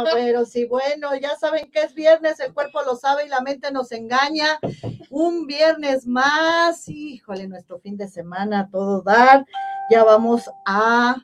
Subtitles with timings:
[0.00, 3.40] Ah, pero sí, bueno, ya saben que es viernes, el cuerpo lo sabe y la
[3.40, 4.58] mente nos engaña.
[5.10, 9.46] Un viernes más, híjole, nuestro fin de semana, todo dar.
[9.90, 11.16] Ya vamos a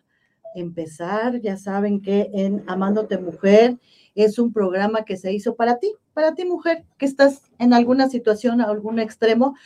[0.55, 1.41] empezar.
[1.41, 3.79] Ya saben que en Amándote Mujer
[4.15, 8.09] es un programa que se hizo para ti, para ti mujer, que estás en alguna
[8.09, 9.57] situación, a algún extremo,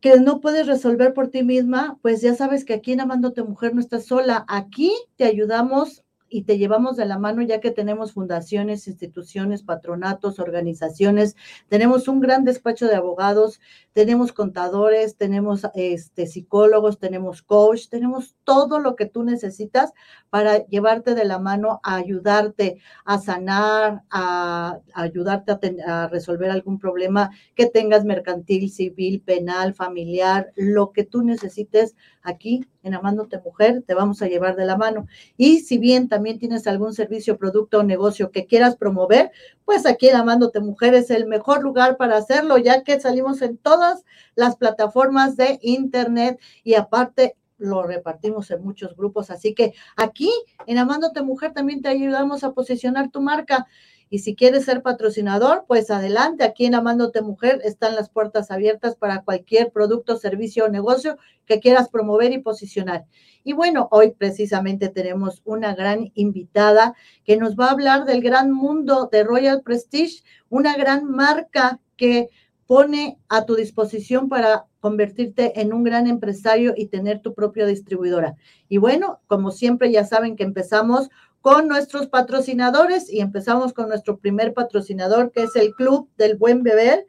[0.00, 3.74] que no puedes resolver por ti misma, pues ya sabes que aquí en Amándote Mujer
[3.74, 4.44] no estás sola.
[4.48, 6.01] Aquí te ayudamos
[6.32, 11.36] y te llevamos de la mano ya que tenemos fundaciones, instituciones, patronatos, organizaciones,
[11.68, 13.60] tenemos un gran despacho de abogados,
[13.92, 19.92] tenemos contadores, tenemos este, psicólogos, tenemos coach, tenemos todo lo que tú necesitas
[20.30, 26.78] para llevarte de la mano a ayudarte a sanar, a, ayudarte a, a resolver algún
[26.78, 33.82] problema que tengas mercantil, civil, penal, familiar, lo que tú necesites aquí en Amándote Mujer,
[33.86, 35.06] te vamos a llevar de la mano.
[35.36, 39.30] Y si bien también tienes algún servicio, producto o negocio que quieras promover,
[39.64, 43.56] pues aquí en Amándote Mujer es el mejor lugar para hacerlo, ya que salimos en
[43.56, 49.30] todas las plataformas de Internet y aparte lo repartimos en muchos grupos.
[49.30, 50.30] Así que aquí
[50.66, 53.66] en Amándote Mujer también te ayudamos a posicionar tu marca.
[54.12, 58.94] Y si quieres ser patrocinador, pues adelante, aquí en Amándote Mujer están las puertas abiertas
[58.94, 63.06] para cualquier producto, servicio o negocio que quieras promover y posicionar.
[63.42, 66.94] Y bueno, hoy precisamente tenemos una gran invitada
[67.24, 72.28] que nos va a hablar del gran mundo de Royal Prestige, una gran marca que
[72.66, 78.36] pone a tu disposición para convertirte en un gran empresario y tener tu propia distribuidora.
[78.68, 81.08] Y bueno, como siempre ya saben que empezamos
[81.42, 86.62] con nuestros patrocinadores y empezamos con nuestro primer patrocinador, que es el Club del Buen
[86.62, 87.04] Beber,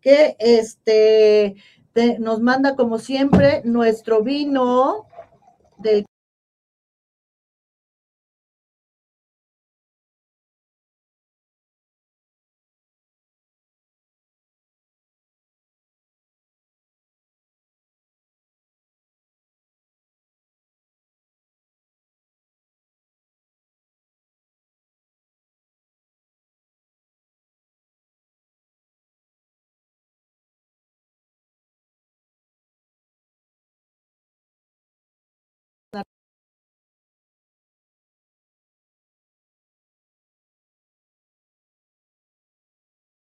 [0.00, 1.54] que este,
[2.18, 5.06] nos manda como siempre nuestro vino
[5.78, 6.04] del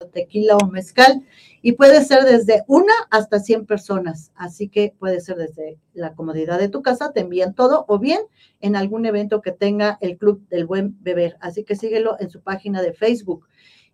[0.06, 1.24] tequila o mezcal
[1.60, 6.60] y puede ser desde una hasta 100 personas, así que puede ser desde la comodidad
[6.60, 8.20] de tu casa, te envían todo o bien
[8.60, 12.40] en algún evento que tenga el Club del Buen Beber, así que síguelo en su
[12.42, 13.46] página de Facebook.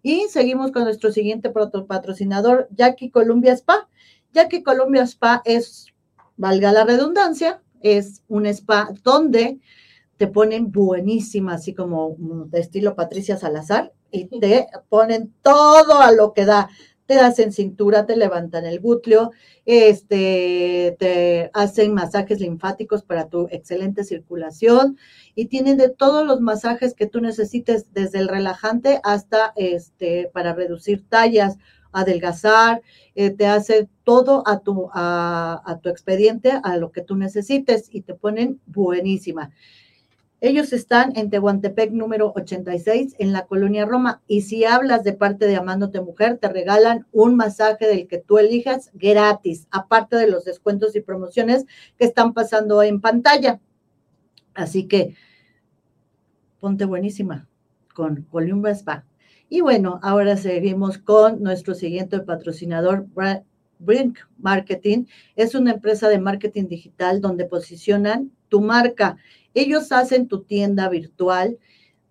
[0.03, 3.89] Y seguimos con nuestro siguiente patrocinador, Jackie Columbia Spa.
[4.35, 5.87] Jackie Columbia Spa es,
[6.37, 9.61] valga la redundancia, es un spa donde
[10.19, 12.17] te ponen buenísima, así como
[12.49, 16.69] de estilo Patricia Salazar, y te ponen todo a lo que da.
[17.07, 19.33] Te hacen cintura, te levantan el glúteo,
[19.67, 24.97] este, te hacen masajes linfáticos para tu excelente circulación
[25.35, 30.55] y tienen de todos los masajes que tú necesites, desde el relajante hasta este, para
[30.55, 31.59] reducir tallas,
[31.93, 32.81] adelgazar,
[33.15, 37.89] eh, te hace todo a tu, a, a tu expediente, a lo que tú necesites
[37.91, 39.53] y te ponen buenísima.
[40.47, 44.21] Ellos están en Tehuantepec número 86 en la colonia Roma.
[44.27, 48.37] Y si hablas de parte de Amándote Mujer, te regalan un masaje del que tú
[48.37, 51.65] elijas gratis, aparte de los descuentos y promociones
[51.97, 53.59] que están pasando en pantalla.
[54.53, 55.15] Así que
[56.61, 57.49] ponte buenísima
[57.95, 59.07] con Columba Spa.
[59.49, 63.07] Y bueno, ahora seguimos con nuestro siguiente patrocinador,
[63.79, 65.07] Brink Marketing.
[65.37, 69.17] Es una empresa de marketing digital donde posicionan tu marca
[69.55, 71.59] ellos hacen tu tienda virtual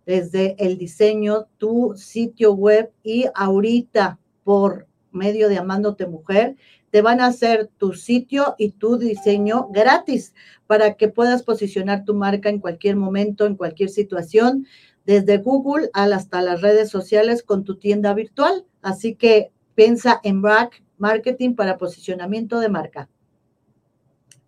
[0.06, 6.56] desde el diseño, tu sitio web y ahorita por medio de Amándote Mujer,
[6.90, 10.34] te van a hacer tu sitio y tu diseño gratis
[10.68, 14.68] para que puedas posicionar tu marca en cualquier momento, en cualquier situación,
[15.06, 18.66] desde Google hasta las redes sociales con tu tienda virtual.
[18.82, 23.10] Así que piensa en Brack Marketing para posicionamiento de marca.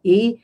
[0.04, 0.42] Y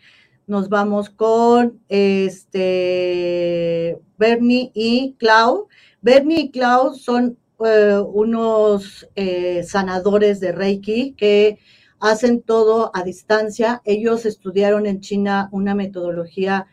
[0.52, 5.70] nos vamos con este Bernie y Clau.
[6.02, 11.58] Bernie y Clau son eh, unos eh, sanadores de Reiki que
[12.02, 13.82] hacen todo a distancia.
[13.86, 16.68] Ellos estudiaron en China una metodología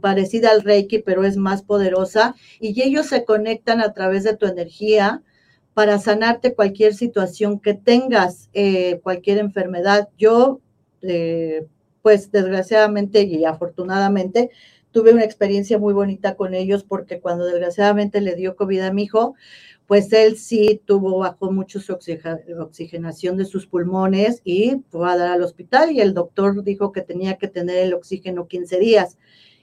[0.00, 4.46] parecida al Reiki, pero es más poderosa, y ellos se conectan a través de tu
[4.46, 5.24] energía
[5.74, 10.08] para sanarte cualquier situación que tengas, eh, cualquier enfermedad.
[10.16, 10.60] Yo
[12.08, 14.48] pues desgraciadamente y afortunadamente
[14.92, 19.02] tuve una experiencia muy bonita con ellos porque cuando desgraciadamente le dio COVID a mi
[19.02, 19.34] hijo,
[19.86, 25.28] pues él sí tuvo, bajó mucho su oxigenación de sus pulmones y fue a dar
[25.32, 29.18] al hospital y el doctor dijo que tenía que tener el oxígeno 15 días.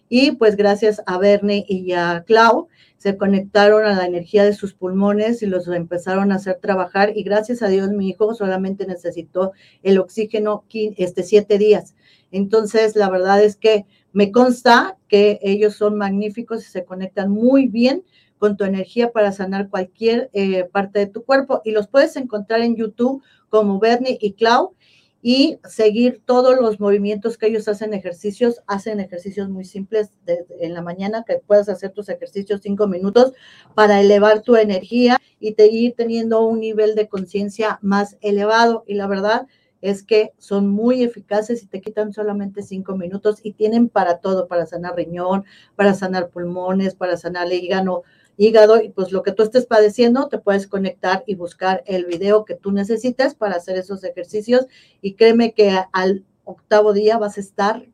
[0.08, 2.68] Y pues gracias a Bernie y a Clau
[2.98, 7.24] se conectaron a la energía de sus pulmones y los empezaron a hacer trabajar y
[7.24, 11.96] gracias a Dios mi hijo solamente necesitó el oxígeno este siete días.
[12.36, 17.68] Entonces, la verdad es que me consta que ellos son magníficos y se conectan muy
[17.68, 18.04] bien
[18.38, 22.60] con tu energía para sanar cualquier eh, parte de tu cuerpo y los puedes encontrar
[22.60, 24.76] en YouTube como Bernie y Clau
[25.22, 30.12] y seguir todos los movimientos que ellos hacen ejercicios, hacen ejercicios muy simples
[30.60, 33.32] en la mañana, que puedas hacer tus ejercicios cinco minutos
[33.74, 38.84] para elevar tu energía y te, ir teniendo un nivel de conciencia más elevado.
[38.86, 39.48] Y la verdad
[39.90, 44.48] es que son muy eficaces y te quitan solamente cinco minutos y tienen para todo,
[44.48, 45.46] para sanar riñón,
[45.76, 48.04] para sanar pulmones, para sanar el hígado,
[48.36, 52.46] hígado y pues lo que tú estés padeciendo, te puedes conectar y buscar el video
[52.46, 54.66] que tú necesites para hacer esos ejercicios
[55.02, 57.86] y créeme que al octavo día vas a estar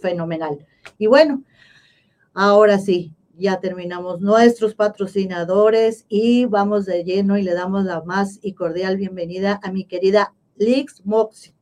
[0.00, 0.66] fenomenal.
[0.98, 1.42] Y bueno,
[2.32, 8.38] ahora sí, ya terminamos nuestros patrocinadores y vamos de lleno y le damos la más
[8.40, 11.54] y cordial bienvenida a mi querida Lix Moxie.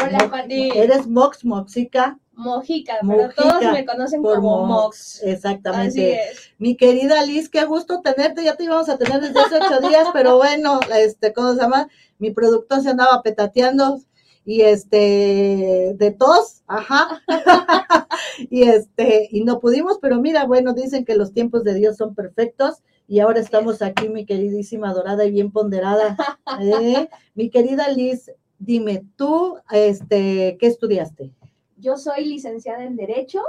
[0.00, 0.70] Hola, Pati.
[0.78, 2.20] Eres Mox Moxica.
[2.34, 5.24] Mojica, pero todos me conocen como Mox.
[5.24, 6.20] Exactamente.
[6.58, 8.44] Mi querida Liz, qué gusto tenerte.
[8.44, 11.88] Ya te íbamos a tener desde hace ocho días, pero bueno, este, ¿cómo se llama?
[12.20, 14.00] Mi productor se andaba petateando
[14.44, 17.22] y este, de tos, ajá.
[18.38, 22.14] y este, y no pudimos, pero mira, bueno, dicen que los tiempos de Dios son
[22.14, 22.84] perfectos.
[23.08, 26.16] Y ahora estamos aquí, mi queridísima dorada y bien ponderada.
[26.60, 27.08] ¿eh?
[27.34, 31.30] Mi querida Liz, dime, tú, este, ¿qué estudiaste?
[31.78, 33.40] Yo soy licenciada en Derecho,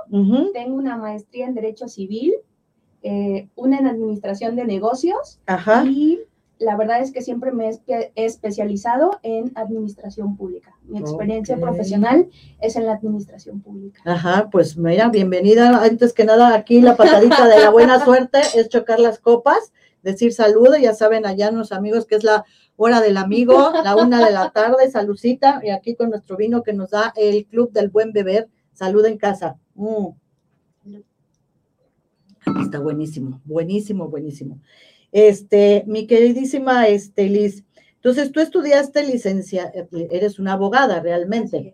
[0.53, 2.35] tengo una maestría en Derecho Civil,
[3.01, 5.39] eh, una en Administración de Negocios
[5.85, 6.19] y
[6.59, 10.75] la verdad es que siempre me he especializado en Administración Pública.
[10.83, 12.29] Mi experiencia profesional
[12.61, 14.01] es en la Administración Pública.
[14.05, 15.83] Ajá, pues mira, bienvenida.
[15.83, 20.33] Antes que nada, aquí la patadita de la buena suerte es chocar las copas, decir
[20.33, 22.45] saludo, ya saben allá nuestros amigos que es la
[22.75, 26.73] hora del amigo, la una de la tarde, salucita, y aquí con nuestro vino que
[26.73, 29.57] nos da el Club del Buen Beber, salud en casa.
[29.75, 30.07] Mm.
[32.61, 34.59] Está buenísimo, buenísimo, buenísimo.
[35.17, 37.63] Este, mi queridísima este, Liz,
[37.95, 39.73] entonces tú estudiaste licencia,
[40.11, 41.73] eres una abogada realmente.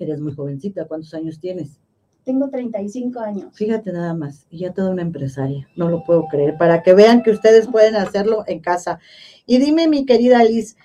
[0.00, 1.78] Eres muy jovencita, ¿cuántos años tienes?
[2.24, 3.56] Tengo 35 años.
[3.56, 7.22] Fíjate nada más, y ya toda una empresaria, no lo puedo creer, para que vean
[7.22, 8.98] que ustedes pueden hacerlo en casa.
[9.46, 10.76] Y dime, mi querida Liz,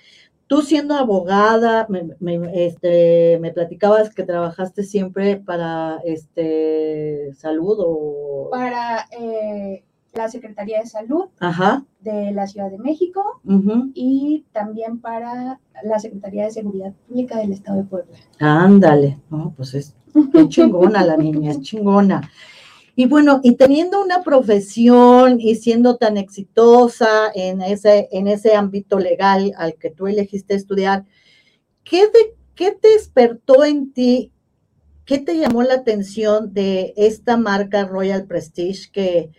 [0.46, 8.48] tú siendo abogada, me, este, me platicabas que trabajaste siempre para este salud o...
[8.52, 9.82] Para eh,
[10.18, 11.26] la Secretaría de Salud
[12.00, 13.40] de la Ciudad de México
[13.94, 18.16] y también para la Secretaría de Seguridad Pública del Estado de Puebla.
[18.40, 19.94] Ándale, no, pues es
[20.48, 22.28] chingona la niña, es chingona.
[22.96, 28.98] Y bueno, y teniendo una profesión y siendo tan exitosa en ese, en ese ámbito
[28.98, 31.04] legal al que tú elegiste estudiar,
[31.84, 32.02] ¿qué,
[32.56, 34.32] ¿qué te despertó en ti?
[35.04, 39.30] ¿Qué te llamó la atención de esta marca Royal Prestige que,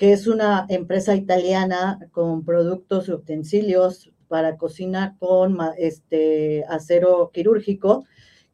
[0.00, 8.06] que es una empresa italiana con productos y utensilios para cocina con este acero quirúrgico?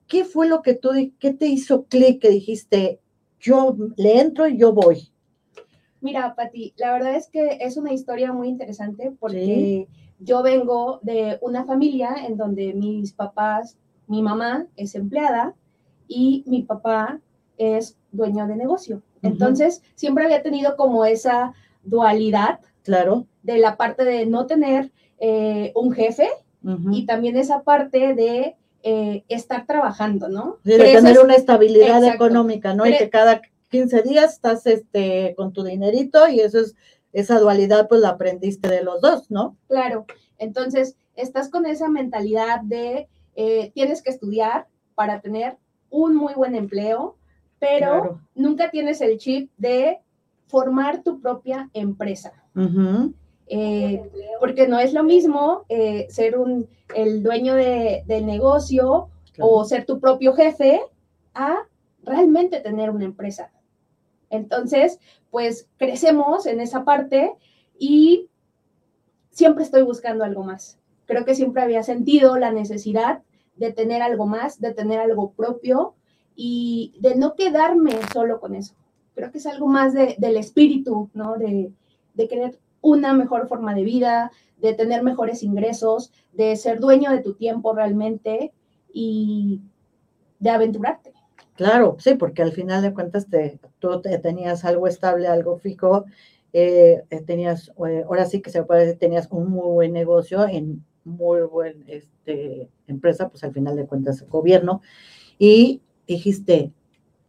[0.09, 2.99] ¿Qué fue lo que tú, qué te hizo clic que dijiste,
[3.39, 5.13] yo le entro y yo voy.
[6.01, 9.87] Mira, Pati, la verdad es que es una historia muy interesante porque
[10.19, 15.55] yo vengo de una familia en donde mis papás, mi mamá es empleada
[16.09, 17.21] y mi papá
[17.57, 19.01] es dueño de negocio.
[19.27, 21.53] Entonces, siempre había tenido como esa
[21.83, 22.61] dualidad.
[22.83, 23.27] Claro.
[23.43, 26.29] De la parte de no tener eh, un jefe
[26.91, 30.59] y también esa parte de eh, estar trabajando, ¿no?
[30.65, 32.85] de tener una estabilidad económica, ¿no?
[32.87, 33.41] y que cada
[33.71, 36.75] 15 días estás este, con tu dinerito y eso es,
[37.13, 39.57] esa dualidad pues la aprendiste de los dos, ¿no?
[39.69, 40.07] Claro,
[40.39, 45.57] entonces estás con esa mentalidad de eh, tienes que estudiar para tener
[45.91, 47.17] un muy buen empleo,
[47.59, 50.01] pero nunca tienes el chip de
[50.47, 52.33] formar tu propia empresa.
[53.49, 54.03] Eh,
[54.41, 59.09] porque no es lo mismo eh, ser un, el dueño de, del negocio
[59.39, 60.81] o ser tu propio jefe
[61.35, 61.59] a
[62.03, 63.53] realmente tener una empresa.
[64.31, 64.99] Entonces,
[65.31, 67.35] pues crecemos en esa parte
[67.79, 68.29] y
[69.31, 70.79] siempre estoy buscando algo más.
[71.05, 73.23] Creo que siempre había sentido la necesidad
[73.57, 75.95] de tener algo más, de tener algo propio
[76.37, 78.75] y de no quedarme solo con eso.
[79.15, 81.37] Creo que es algo más del espíritu, ¿no?
[81.37, 81.73] De,
[82.15, 87.23] de querer una mejor forma de vida, de tener mejores ingresos, de ser dueño de
[87.23, 88.53] tu tiempo realmente
[88.93, 89.61] y
[90.39, 91.13] de aventurarte.
[91.57, 96.05] Claro, sí, porque al final de cuentas te, tú tenías algo estable, algo fijo,
[96.53, 100.47] eh, eh, tenías, eh, ahora sí que se puede decir, tenías un muy buen negocio
[100.47, 104.83] en muy buena este, empresa, pues al final de cuentas gobierno,
[105.39, 106.73] y dijiste,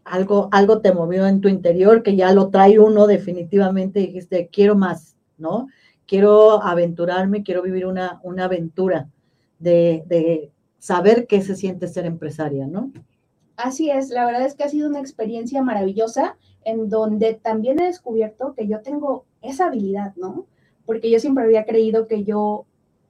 [0.03, 4.75] algo, algo te movió en tu interior, que ya lo trae uno definitivamente, dijiste, quiero
[4.75, 5.67] más, ¿no?
[6.05, 9.09] Quiero aventurarme, quiero vivir una, una aventura
[9.59, 12.91] de, de saber qué se siente ser empresaria, ¿no?
[13.57, 17.85] Así es, la verdad es que ha sido una experiencia maravillosa en donde también he
[17.85, 20.45] descubierto que yo tengo esa habilidad, ¿no?
[20.85, 22.65] Porque yo siempre había creído que yo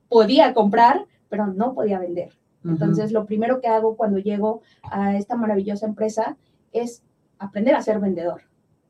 [0.10, 2.30] podía comprar, pero no podía vender.
[2.68, 6.38] Entonces, lo primero que hago cuando llego a esta maravillosa empresa
[6.72, 7.04] es
[7.40, 8.42] aprender a ser vendedor.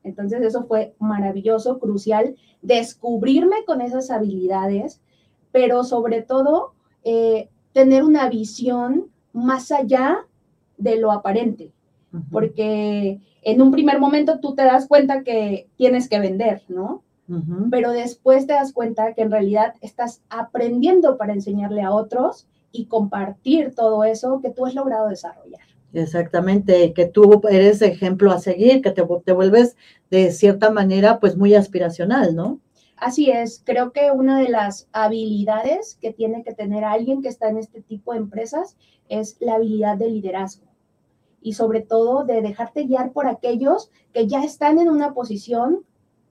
[0.04, 5.00] Entonces, eso fue maravilloso, crucial, descubrirme con esas habilidades,
[5.52, 6.72] pero sobre todo,
[7.04, 10.26] eh, tener una visión más allá
[10.76, 11.72] de lo aparente,
[12.30, 17.02] porque en un primer momento tú te das cuenta que tienes que vender, ¿no?
[17.70, 22.86] Pero después te das cuenta que en realidad estás aprendiendo para enseñarle a otros y
[22.86, 25.60] compartir todo eso que tú has logrado desarrollar.
[25.92, 29.76] Exactamente, que tú eres ejemplo a seguir, que te, te vuelves
[30.10, 32.60] de cierta manera pues muy aspiracional, ¿no?
[32.96, 37.48] Así es, creo que una de las habilidades que tiene que tener alguien que está
[37.48, 38.76] en este tipo de empresas
[39.08, 40.66] es la habilidad de liderazgo
[41.40, 45.84] y sobre todo de dejarte guiar por aquellos que ya están en una posición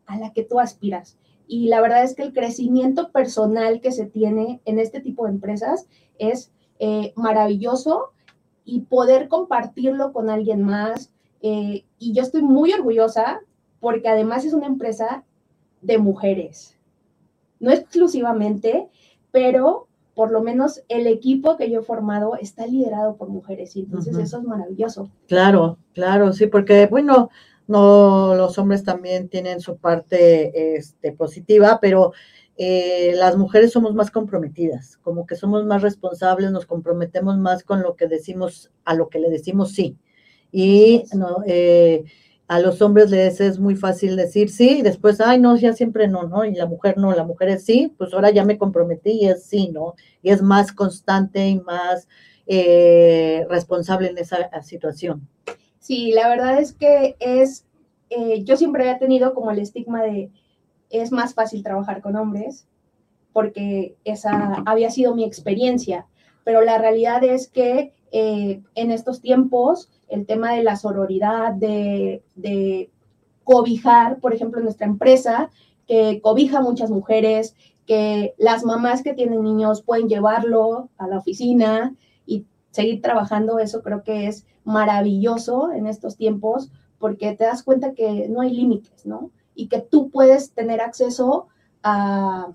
[0.06, 1.18] a la que tú aspiras.
[1.48, 5.32] Y la verdad es que el crecimiento personal que se tiene en este tipo de
[5.32, 5.88] empresas
[6.20, 8.12] es eh, maravilloso
[8.66, 11.12] y poder compartirlo con alguien más.
[11.42, 13.40] Eh, y yo estoy muy orgullosa
[13.80, 15.24] porque además es una empresa
[15.82, 16.78] de mujeres.
[17.60, 18.90] No exclusivamente,
[19.32, 19.88] pero
[20.18, 24.18] por lo menos el equipo que yo he formado está liderado por mujeres y entonces
[24.18, 25.12] eso es maravilloso.
[25.28, 27.30] Claro, claro, sí, porque bueno,
[27.68, 32.14] no los hombres también tienen su parte este, positiva, pero
[32.58, 37.84] eh, las mujeres somos más comprometidas, como que somos más responsables, nos comprometemos más con
[37.84, 39.98] lo que decimos, a lo que le decimos sí.
[40.52, 42.06] Y no, eh,
[42.48, 46.08] a los hombres les es muy fácil decir sí y después, ay, no, ya siempre
[46.08, 46.46] no, ¿no?
[46.46, 49.44] Y la mujer no, la mujer es sí, pues ahora ya me comprometí y es
[49.46, 49.96] sí, ¿no?
[50.24, 52.08] Y es más constante y más
[52.48, 55.28] eh, responsable en esa situación.
[55.88, 57.66] Sí, la verdad es que es,
[58.10, 60.30] eh, yo siempre había tenido como el estigma de,
[60.90, 62.68] es más fácil trabajar con hombres,
[63.32, 66.06] porque esa había sido mi experiencia,
[66.44, 72.22] pero la realidad es que eh, en estos tiempos el tema de la sororidad, de,
[73.46, 75.52] cobijar, por ejemplo, nuestra empresa,
[75.88, 81.20] que cobija a muchas mujeres, que las mamás que tienen niños pueden llevarlo a la
[81.20, 81.96] oficina
[82.72, 88.28] seguir trabajando, eso creo que es maravilloso en estos tiempos porque te das cuenta que
[88.30, 89.32] no hay límites, ¿no?
[89.56, 91.48] Y que tú puedes tener acceso
[91.84, 92.54] a,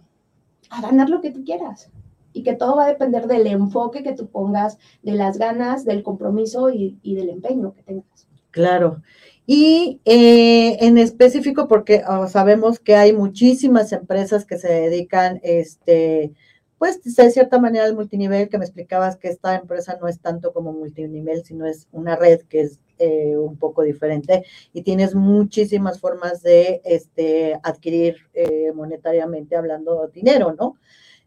[0.70, 1.90] a ganar lo que tú quieras
[2.32, 6.02] y que todo va a depender del enfoque que tú pongas, de las ganas, del
[6.02, 8.26] compromiso y, del empeño que tengas.
[8.50, 9.02] Claro.
[9.46, 16.32] Y eh, en específico, porque oh, sabemos que hay muchísimas empresas que se dedican, este,
[16.82, 20.52] pues de cierta manera al multinivel, que me explicabas que esta empresa no es tanto
[20.52, 26.00] como multinivel, sino es una red que es eh, un poco diferente y tienes muchísimas
[26.00, 30.74] formas de este, adquirir eh, monetariamente hablando dinero, ¿no?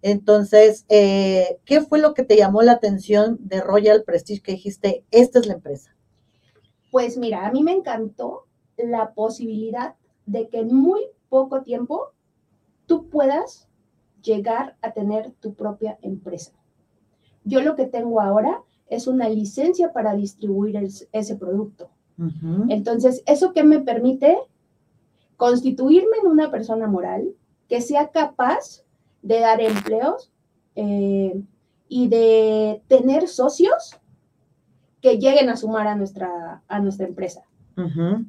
[0.01, 5.05] Entonces, eh, ¿qué fue lo que te llamó la atención de Royal Prestige que dijiste,
[5.09, 5.95] esta es la empresa?
[6.91, 8.45] Pues mira, a mí me encantó
[8.75, 9.95] la posibilidad
[10.25, 12.11] de que en muy poco tiempo
[12.87, 13.69] tú puedas
[14.25, 16.51] llegar a tener tu propia empresa.
[17.43, 20.77] Yo lo que tengo ahora es una licencia para distribuir
[21.11, 21.89] ese producto.
[22.69, 24.37] Entonces, ¿eso qué me permite?
[25.37, 27.33] Constituirme en una persona moral
[27.67, 28.83] que sea capaz
[29.21, 30.31] de dar empleos
[30.75, 31.41] eh,
[31.89, 33.99] y de tener socios
[35.01, 37.43] que lleguen a sumar a nuestra, a nuestra empresa.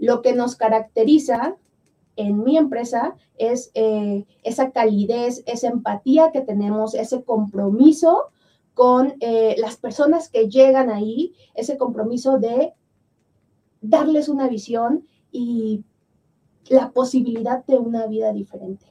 [0.00, 1.56] Lo que nos caracteriza
[2.16, 8.30] en mi empresa es eh, esa calidez, esa empatía que tenemos, ese compromiso
[8.74, 12.72] con eh, las personas que llegan ahí, ese compromiso de
[13.80, 15.84] darles una visión y
[16.68, 18.86] la posibilidad de una vida diferente.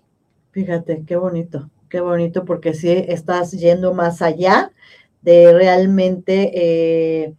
[0.52, 1.70] Fíjate, qué bonito.
[1.90, 4.72] Qué bonito porque sí estás yendo más allá
[5.22, 7.36] de realmente eh,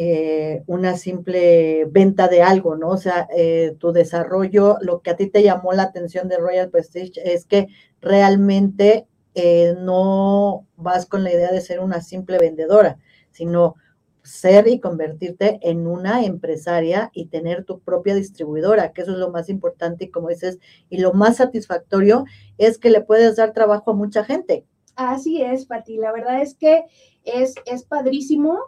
[0.00, 2.90] eh, una simple venta de algo, ¿no?
[2.90, 6.70] O sea, eh, tu desarrollo, lo que a ti te llamó la atención de Royal
[6.70, 7.66] Prestige es que
[8.00, 13.00] realmente eh, no vas con la idea de ser una simple vendedora,
[13.32, 13.74] sino
[14.22, 19.32] ser y convertirte en una empresaria y tener tu propia distribuidora, que eso es lo
[19.32, 22.24] más importante y como dices, y lo más satisfactorio
[22.56, 24.64] es que le puedes dar trabajo a mucha gente.
[24.94, 25.96] Así es, Pati.
[25.96, 26.84] La verdad es que
[27.24, 28.60] es, es padrísimo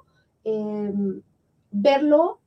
[0.45, 1.23] em,
[1.71, 2.41] verlo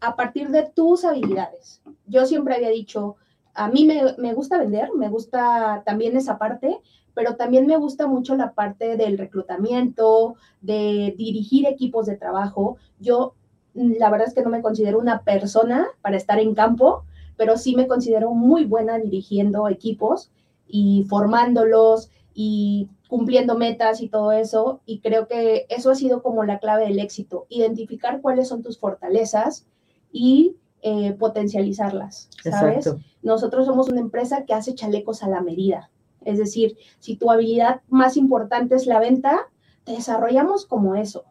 [0.00, 1.82] a partir de tus habilidades.
[2.06, 3.16] Yo siempre había dicho,
[3.54, 6.78] a mí me, me gusta vender, me gusta también esa parte,
[7.14, 12.76] pero también me gusta mucho la parte del reclutamiento, de dirigir equipos de trabajo.
[12.98, 13.34] Yo,
[13.74, 17.04] mm, la verdad es que no me considero una persona para estar en campo,
[17.36, 20.30] pero sí me considero muy buena dirigiendo equipos
[20.66, 24.80] y formándolos y cumpliendo metas y todo eso.
[24.86, 28.78] Y creo que eso ha sido como la clave del éxito, identificar cuáles son tus
[28.78, 29.66] fortalezas
[30.12, 32.90] y eh, potencializarlas, ¿sabes?
[33.22, 35.90] Nosotros somos una empresa que hace chalecos a la medida.
[36.24, 39.48] Es decir, si tu habilidad más importante es la venta,
[39.84, 41.24] te desarrollamos como eso.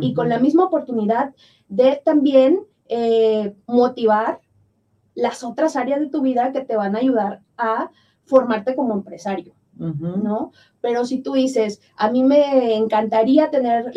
[0.00, 1.34] Y con la misma oportunidad
[1.68, 4.40] de también eh, motivar
[5.14, 7.90] las otras áreas de tu vida que te van a ayudar a
[8.24, 10.52] formarte como empresario, ¿no?
[10.80, 13.92] Pero si tú dices, a mí me encantaría tener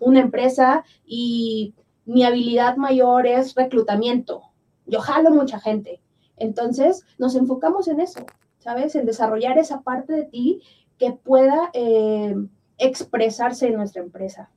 [0.00, 1.74] una empresa y
[2.06, 4.42] mi habilidad mayor es reclutamiento,
[4.86, 6.00] yo jalo mucha gente,
[6.36, 8.24] entonces nos enfocamos en eso.
[8.58, 8.94] ¿sabes?
[8.94, 10.60] En desarrollar esa parte de ti
[10.98, 12.34] que pueda eh,
[12.76, 14.50] expresarse en nuestra empresa.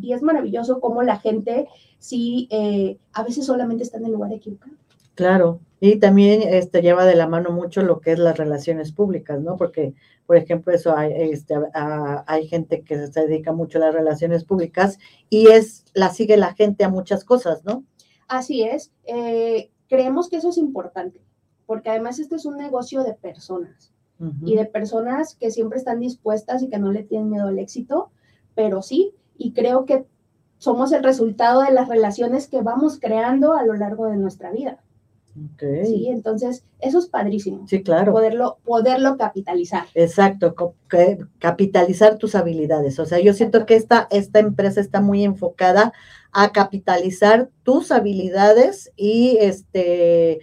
[0.00, 4.32] Y es maravilloso cómo la gente sí, eh, a veces solamente está en el lugar
[4.32, 4.74] equivocado.
[5.14, 9.40] Claro, y también este, lleva de la mano mucho lo que es las relaciones públicas,
[9.40, 9.56] ¿no?
[9.56, 9.94] Porque,
[10.26, 14.98] por ejemplo, eso hay, este, hay gente que se dedica mucho a las relaciones públicas
[15.28, 17.84] y es, la sigue la gente a muchas cosas, ¿no?
[18.28, 18.92] Así es.
[19.04, 21.20] Eh, creemos que eso es importante
[21.72, 23.92] porque además este es un negocio de personas
[24.44, 28.12] y de personas que siempre están dispuestas y que no le tienen miedo al éxito,
[28.54, 30.06] pero sí, y creo que
[30.58, 34.80] somos el resultado de las relaciones que vamos creando a lo largo de nuestra vida.
[35.58, 37.66] Sí, entonces eso es padrísimo.
[37.66, 38.12] Sí, claro.
[38.12, 39.86] Poderlo, poderlo capitalizar.
[39.94, 40.54] Exacto,
[41.38, 42.98] capitalizar tus habilidades.
[42.98, 45.92] O sea, yo siento que esta, esta empresa está muy enfocada
[46.32, 50.40] a capitalizar tus habilidades y este,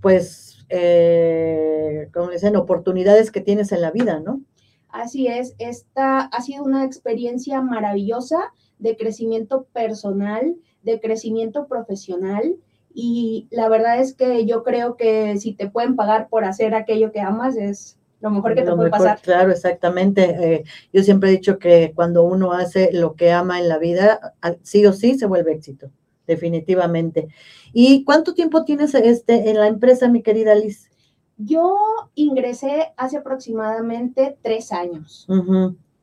[0.00, 4.40] pues eh, como dicen, oportunidades que tienes en la vida, ¿no?
[4.88, 12.56] Así es, esta ha sido una experiencia maravillosa de crecimiento personal, de crecimiento profesional
[13.02, 17.12] y la verdad es que yo creo que si te pueden pagar por hacer aquello
[17.12, 19.18] que amas es lo mejor que te puede pasar.
[19.22, 20.22] Claro, exactamente.
[20.22, 24.34] Eh, yo siempre he dicho que cuando uno hace lo que ama en la vida,
[24.62, 25.90] sí o sí se vuelve éxito
[26.26, 27.28] definitivamente.
[27.72, 30.90] ¿Y cuánto tiempo tienes este, en la empresa, mi querida Liz?
[31.38, 31.78] Yo
[32.14, 35.26] ingresé hace aproximadamente tres años.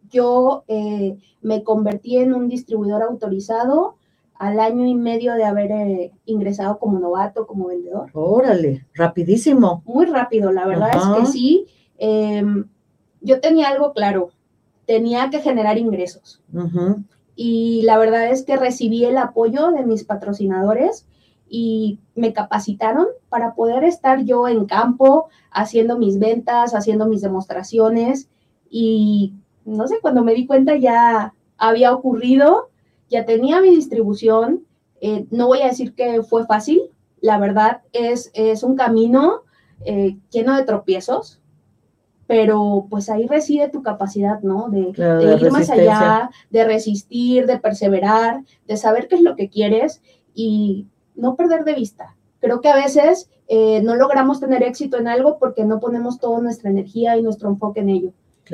[0.10, 3.98] Yo eh, me convertí en un distribuidor autorizado
[4.39, 8.10] al año y medio de haber eh, ingresado como novato, como vendedor.
[8.13, 9.82] Órale, rapidísimo.
[9.86, 11.65] Muy rápido, la verdad es que sí.
[11.97, 12.65] Em,
[13.21, 14.30] yo tenía algo claro,
[14.86, 16.41] tenía que generar ingresos
[17.36, 21.06] y la verdad es que recibí el apoyo de mis patrocinadores
[21.50, 28.30] y me capacitaron para poder estar yo en campo haciendo mis ventas, haciendo mis demostraciones
[28.69, 29.34] y
[29.65, 32.69] no sé, cuando me di cuenta ya había ocurrido,
[33.10, 34.65] ya tenía mi distribución,
[35.02, 36.82] eh, no voy a decir que fue fácil,
[37.22, 39.43] la verdad es, es un camino
[39.86, 41.41] eh, lleno de tropiezos,
[42.26, 44.70] pero pues ahí reside tu capacidad, ¿no?
[44.70, 50.02] De, ir más allá, de resistir, de perseverar, de saber qué es lo que quieres
[50.34, 52.15] y no perder de vista.
[52.39, 56.41] Creo que a veces eh, no logramos tener éxito en algo porque no ponemos toda
[56.41, 58.12] nuestra energía y nuestro enfoque en ello.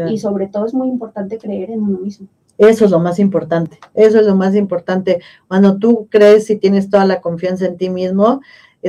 [0.10, 2.28] Y sobre todo es muy importante creer en uno mismo.
[2.58, 5.22] Eso es lo más importante, eso es lo más importante.
[5.48, 8.42] Cuando tú crees y tienes toda la confianza en ti mismo,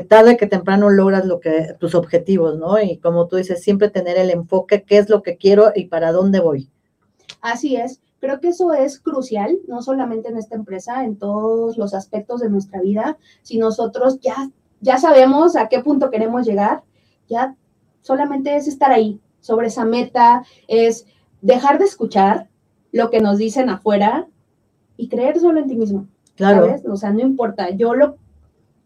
[0.02, 2.80] tarde que temprano logras lo que tus objetivos, ¿no?
[2.80, 6.12] Y como tú dices, siempre tener el enfoque, qué es lo que quiero y para
[6.12, 6.68] dónde voy.
[7.40, 8.00] Así es.
[8.18, 12.48] Creo que eso es crucial, no solamente en esta empresa, en todos los aspectos de
[12.48, 13.18] nuestra vida.
[13.42, 14.50] Si nosotros ya,
[14.80, 16.82] ya sabemos a qué punto queremos llegar,
[17.28, 17.54] ya
[18.00, 21.06] solamente es estar ahí, sobre esa meta, es
[21.42, 22.48] dejar de escuchar
[22.94, 24.28] lo que nos dicen afuera
[24.96, 26.06] y creer solo en ti mismo.
[26.36, 26.66] Claro.
[26.66, 26.86] ¿sabes?
[26.86, 27.70] O sea, no importa.
[27.70, 28.16] Yo lo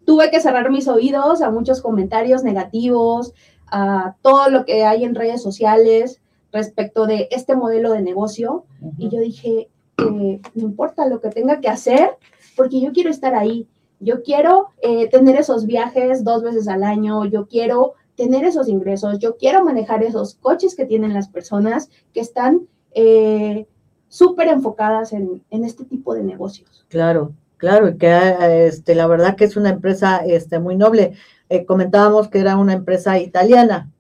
[0.06, 3.34] tuve que cerrar mis oídos a muchos comentarios negativos,
[3.66, 8.64] a todo lo que hay en redes sociales respecto de este modelo de negocio.
[8.96, 9.68] Y yo dije,
[9.98, 12.12] eh, no importa lo que tenga que hacer
[12.56, 13.68] porque yo quiero estar ahí,
[14.00, 19.18] yo quiero eh, tener esos viajes dos veces al año, yo quiero tener esos ingresos,
[19.18, 23.66] yo quiero manejar esos coches que tienen las personas que están eh,
[24.08, 26.84] súper enfocadas en, este tipo de negocios.
[26.88, 31.14] Claro, claro, y que este, la verdad que es una empresa este, muy noble.
[31.48, 33.90] Eh, comentábamos que era una empresa italiana.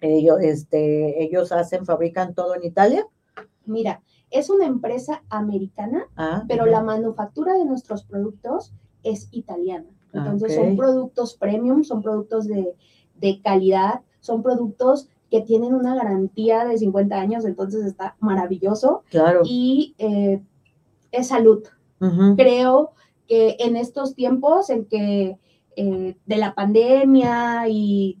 [0.00, 3.06] Ellos, este, ellos hacen, fabrican todo en Italia.
[3.64, 8.72] Mira, es una empresa americana, ah, pero la manufactura de nuestros productos
[9.04, 9.86] es italiana.
[10.12, 12.74] Ah, Entonces son productos premium, son productos de,
[13.42, 19.02] calidad, son productos que tienen una garantía de 50 años, entonces está maravilloso.
[19.10, 19.40] Claro.
[19.44, 20.40] Y eh,
[21.10, 21.64] es salud.
[22.36, 22.92] Creo
[23.26, 25.36] que en estos tiempos en que
[25.74, 28.20] eh, de la pandemia y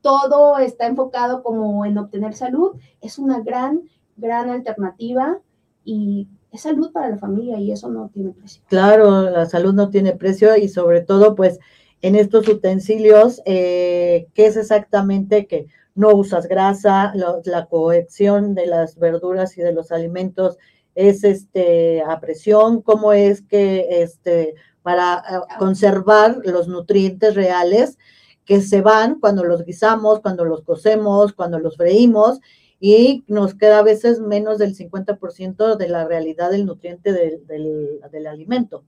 [0.00, 3.82] todo está enfocado como en obtener salud, es una gran,
[4.16, 5.40] gran alternativa
[5.84, 8.62] y es salud para la familia y eso no tiene precio.
[8.68, 11.58] Claro, la salud no tiene precio y sobre todo pues
[12.00, 15.66] en estos utensilios, eh, ¿qué es exactamente que
[15.98, 20.56] no usas grasa, la cohección de las verduras y de los alimentos
[20.94, 27.98] es este a presión, cómo es que este para eh, conservar los nutrientes reales
[28.44, 32.40] que se van cuando los guisamos, cuando los cocemos, cuando los freímos
[32.78, 38.84] y nos queda a veces menos del 50% de la realidad del nutriente del, alimento.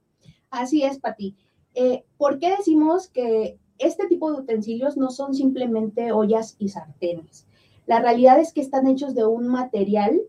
[0.50, 1.36] Así es, Pati.
[1.74, 7.46] Eh, ¿Por qué decimos que este tipo de utensilios no son simplemente ollas y sartenes?
[7.86, 10.20] La realidad es que están hechos de un material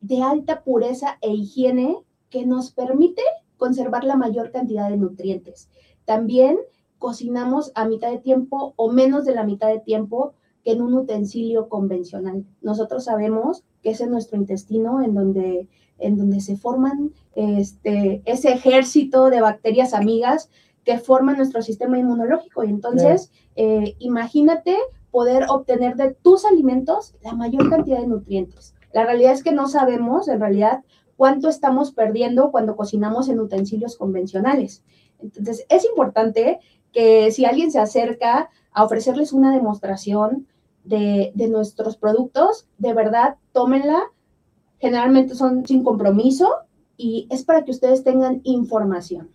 [0.00, 1.96] de alta pureza e higiene
[2.30, 3.22] que nos permite
[3.56, 5.68] conservar la mayor cantidad de nutrientes.
[6.04, 6.58] También
[6.98, 10.94] cocinamos a mitad de tiempo o menos de la mitad de tiempo que en un
[10.94, 12.44] utensilio convencional.
[12.60, 18.52] Nosotros sabemos que es en nuestro intestino en donde, en donde se forman este, ese
[18.52, 20.50] ejército de bacterias amigas
[20.84, 22.64] que forman nuestro sistema inmunológico.
[22.64, 24.76] Y entonces, eh, imagínate
[25.10, 28.74] poder obtener de tus alimentos la mayor cantidad de nutrientes.
[28.92, 30.82] La realidad es que no sabemos, en realidad,
[31.16, 34.82] cuánto estamos perdiendo cuando cocinamos en utensilios convencionales.
[35.20, 36.60] Entonces, es importante
[36.92, 40.46] que si alguien se acerca a ofrecerles una demostración
[40.84, 44.10] de, nuestros productos, de verdad, tómenla.
[44.78, 46.50] Generalmente son sin compromiso
[46.96, 49.30] y es para que ustedes tengan información.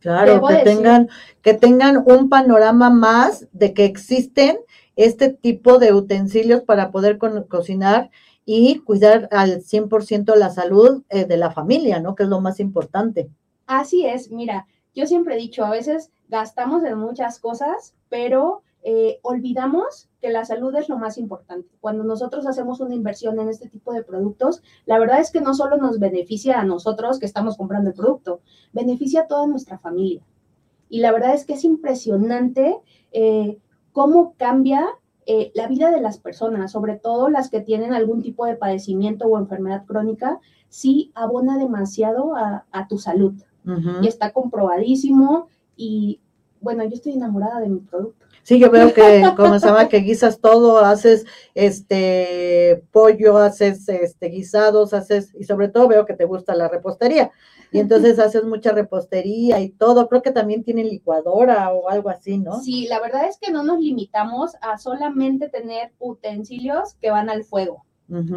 [0.00, 1.08] Claro, que tengan,
[1.42, 4.58] que tengan un panorama más de que existen
[4.96, 8.10] este tipo de utensilios para poder cocinar
[8.44, 12.14] y cuidar al 100% la salud eh, de la familia, ¿no?
[12.14, 13.30] Que es lo más importante.
[13.66, 19.18] Así es, mira, yo siempre he dicho, a veces gastamos en muchas cosas, pero eh,
[19.22, 21.68] olvidamos que la salud es lo más importante.
[21.80, 25.54] Cuando nosotros hacemos una inversión en este tipo de productos, la verdad es que no
[25.54, 28.40] solo nos beneficia a nosotros que estamos comprando el producto,
[28.72, 30.22] beneficia a toda nuestra familia.
[30.88, 32.78] Y la verdad es que es impresionante
[33.12, 33.58] eh,
[33.92, 34.88] cómo cambia
[35.26, 39.26] eh, la vida de las personas, sobre todo las que tienen algún tipo de padecimiento
[39.26, 43.34] o enfermedad crónica, sí abona demasiado a, tu salud.
[44.02, 46.18] Y está comprobadísimo y
[46.60, 48.26] bueno, yo estoy enamorada de mi producto.
[48.50, 55.32] Sí, yo veo que, llama, que guisas todo, haces este pollo, haces este guisados, haces,
[55.38, 57.30] y sobre todo veo que te gusta la repostería.
[57.70, 60.08] Y entonces haces mucha repostería y todo.
[60.08, 62.58] Creo que también tienen licuadora o algo así, ¿no?
[62.60, 67.44] Sí, la verdad es que no nos limitamos a solamente tener utensilios que van al
[67.44, 67.84] fuego,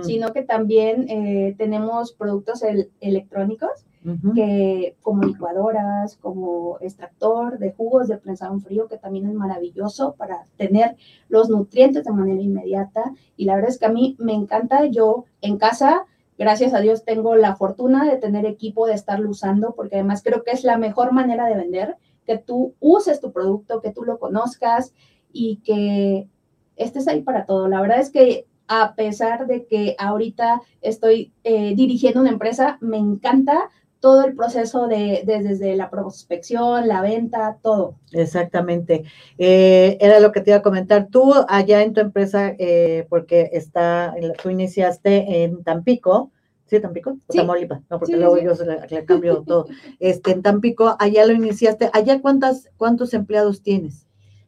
[0.04, 2.64] sino que también eh, tenemos productos
[3.00, 3.88] electrónicos
[4.36, 10.16] que como licuadoras, como extractor de jugos de prensado en frío, que también es maravilloso
[10.18, 10.96] para tener
[11.30, 13.14] los nutrientes de manera inmediata.
[13.38, 16.06] Y la verdad es que a mí me encanta, yo en casa,
[16.38, 20.44] gracias a Dios, tengo la fortuna de tener equipo, de estarlo usando, porque además creo
[20.44, 24.20] que es la mejor manera de vender, que tú uses tu producto, que tú lo
[24.20, 24.94] conozcas
[25.32, 26.28] y que
[26.76, 27.68] estés ahí para todo.
[27.68, 32.98] La verdad es que a pesar de que ahorita estoy eh, dirigiendo una empresa, me
[32.98, 33.70] encanta
[34.04, 37.96] todo el proceso de, desde la prospección, la venta, todo.
[38.12, 39.06] Exactamente.
[39.38, 41.08] Eh, era lo que te iba a comentar.
[41.08, 46.34] Tú allá en tu empresa, eh, porque está, tú iniciaste en Tampico,
[46.66, 47.12] ¿sí, Tampico?
[47.28, 47.80] ¿O Tamaulipas?
[47.90, 49.68] No, porque luego yo le, cambio todo.
[50.02, 51.90] Este, en Tampico, allá lo iniciaste.
[51.94, 54.06] ¿Allá cuántas, cuántos empleados tienes?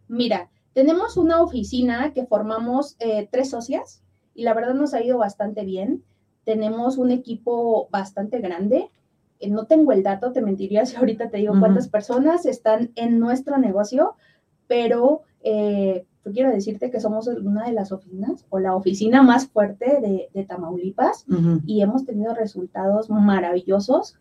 [0.09, 5.17] Mira, tenemos una oficina que formamos eh, tres socias y la verdad nos ha ido
[5.17, 6.03] bastante bien.
[6.43, 8.89] Tenemos un equipo bastante grande
[9.49, 13.57] no tengo el dato, te mentiría si ahorita te digo cuántas personas están en nuestro
[13.57, 14.15] negocio,
[14.67, 19.47] pero eh, yo quiero decirte que somos una de las oficinas o la oficina más
[19.47, 21.25] fuerte de, Tamaulipas
[21.65, 24.15] y hemos tenido resultados maravillosos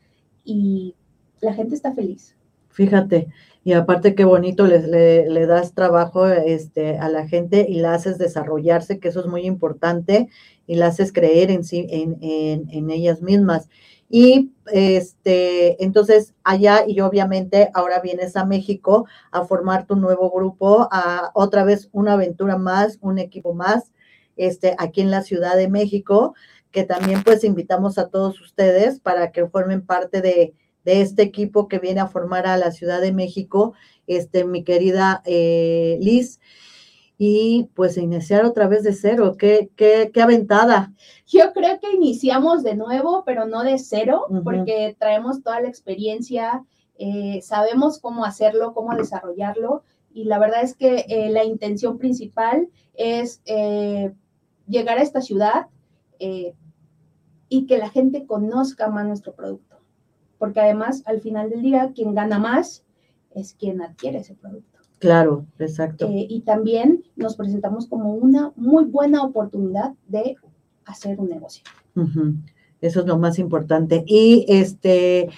[0.45, 0.95] y
[1.41, 2.37] la gente está feliz.
[2.69, 3.29] Fíjate,
[3.63, 8.19] y aparte qué bonito le, le, das trabajo este, a la gente y la haces
[8.19, 10.29] desarrollarse, que eso es muy importante,
[10.67, 13.69] y la haces creer en sí, en, en, en ellas mismas.
[14.09, 20.89] Y este, entonces allá y obviamente ahora vienes a México a formar tu nuevo grupo,
[20.91, 23.93] a otra vez una aventura más, un equipo más,
[24.37, 26.35] este, aquí en la Ciudad de México,
[26.71, 31.69] que también pues invitamos a todos ustedes para que formen parte de, de este equipo
[31.69, 33.75] que viene a formar a la Ciudad de México,
[34.07, 36.41] este, mi querida eh, Liz
[37.17, 39.37] y pues iniciar otra vez de cero.
[39.39, 40.93] Qué, qué, qué, aventada.
[41.27, 46.65] Yo creo que iniciamos de nuevo, pero no de cero, porque traemos toda la experiencia,
[46.99, 52.69] eh, sabemos cómo hacerlo, cómo desarrollarlo, y la verdad es que eh, la intención principal
[52.95, 54.13] es eh,
[54.67, 55.67] llegar a esta ciudad
[57.49, 59.77] y que la gente conozca más nuestro producto,
[60.39, 62.83] porque además al final del día quien gana más
[63.35, 64.74] es quien adquiere ese producto.
[64.99, 66.07] Claro, exacto.
[66.07, 70.37] Eh, y también nos presentamos como una muy buena oportunidad de
[70.87, 71.65] hacer un negocio.
[72.81, 74.05] Eso es lo más importante.
[74.07, 75.29] Y este,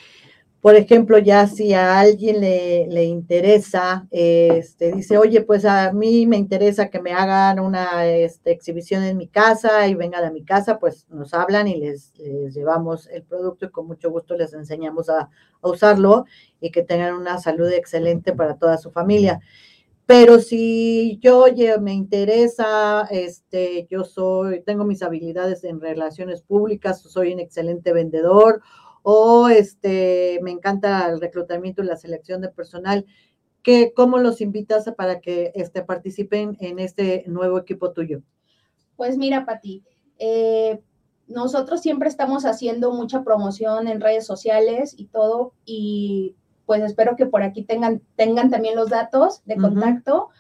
[0.67, 6.39] por ejemplo, ya si a alguien le, interesa, este, dice, oye, pues a mí me
[6.39, 10.81] interesa que me hagan una este, exhibición en mi casa y vengan a mi casa,
[10.81, 12.13] pues nos hablan y les,
[12.53, 15.31] llevamos el producto y con mucho gusto les enseñamos a,
[15.63, 16.25] a usarlo
[16.61, 19.39] y que tengan una salud excelente para toda su familia.
[20.05, 27.03] Pero si yo oye, me interesa, este, yo soy, tengo mis habilidades en relaciones públicas,
[27.03, 28.63] soy un excelente vendedor,
[29.09, 33.07] o este, me encanta el reclutamiento y la selección de personal,
[33.63, 38.23] ¿qué, ¿cómo los invitas para que este, participen en este nuevo equipo tuyo?
[38.97, 39.85] Pues mira, Pati,
[40.19, 40.81] eh,
[41.29, 47.27] nosotros siempre estamos haciendo mucha promoción en redes sociales y todo, y pues espero que
[47.27, 50.31] por aquí tengan, tengan también los datos de contacto.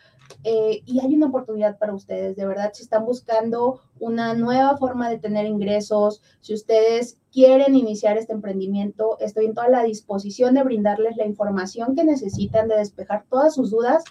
[0.44, 5.10] Eh, y hay una oportunidad para ustedes, de verdad, si están buscando una nueva forma
[5.10, 10.62] de tener ingresos, si ustedes quieren iniciar este emprendimiento, estoy en toda la disposición de
[10.62, 14.04] brindarles la información que necesitan, de despejar todas sus dudas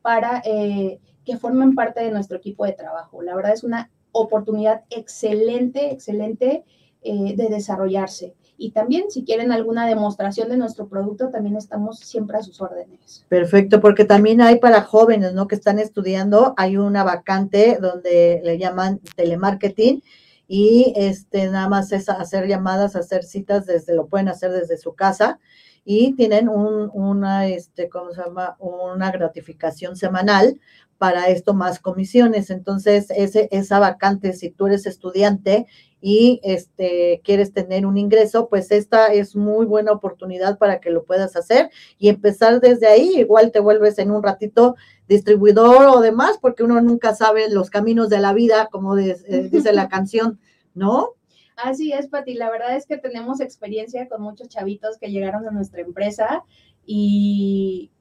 [0.00, 3.22] para eh, que formen parte de nuestro equipo de trabajo.
[3.22, 6.64] La verdad es una oportunidad excelente, excelente
[7.02, 8.34] eh, de desarrollarse.
[8.56, 13.24] Y también si quieren alguna demostración de nuestro producto, también estamos siempre a sus órdenes.
[13.28, 15.48] Perfecto, porque también hay para jóvenes, ¿no?
[15.48, 20.02] Que están estudiando, hay una vacante donde le llaman telemarketing
[20.46, 24.94] y este nada más es hacer llamadas, hacer citas desde, lo pueden hacer desde su
[24.94, 25.40] casa
[25.84, 28.56] y tienen un, una, este, ¿cómo se llama?
[28.58, 30.60] Una gratificación semanal
[31.02, 32.50] para esto más comisiones.
[32.50, 35.66] Entonces, ese, esa vacante, si tú eres estudiante
[36.00, 41.04] y este, quieres tener un ingreso, pues esta es muy buena oportunidad para que lo
[41.04, 43.14] puedas hacer y empezar desde ahí.
[43.16, 44.76] Igual te vuelves en un ratito
[45.08, 49.16] distribuidor o demás, porque uno nunca sabe los caminos de la vida, como eh,
[49.50, 50.38] dice la canción,
[50.72, 51.16] ¿no?
[51.62, 52.34] Así es, Pati.
[52.34, 56.44] La verdad es que tenemos experiencia con muchos chavitos que llegaron a nuestra empresa
[56.84, 57.92] y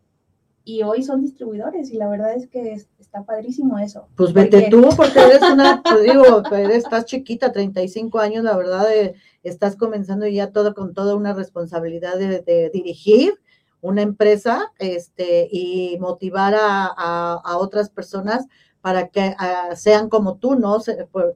[0.63, 4.07] y hoy son distribuidores y la verdad es que está padrísimo eso.
[4.15, 9.15] Pues vete tú porque eres una, te digo, estás chiquita, 35 años, la verdad, eh,
[9.43, 13.33] estás comenzando ya todo con toda una responsabilidad de, dirigir
[13.81, 18.45] una empresa este, y motivar a, otras personas
[18.81, 19.35] para que
[19.75, 20.77] sean como tú, ¿no?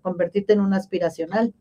[0.01, 1.53] convertirte en un aspiracional.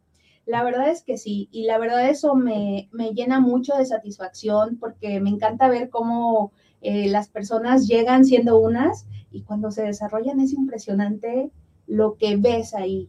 [0.46, 4.76] La verdad es que sí, y la verdad eso me, me llena mucho de satisfacción
[4.78, 6.52] porque me encanta ver cómo
[6.83, 11.50] eh, las personas llegan siendo unas y cuando se desarrollan es impresionante
[11.87, 13.09] lo que ves ahí.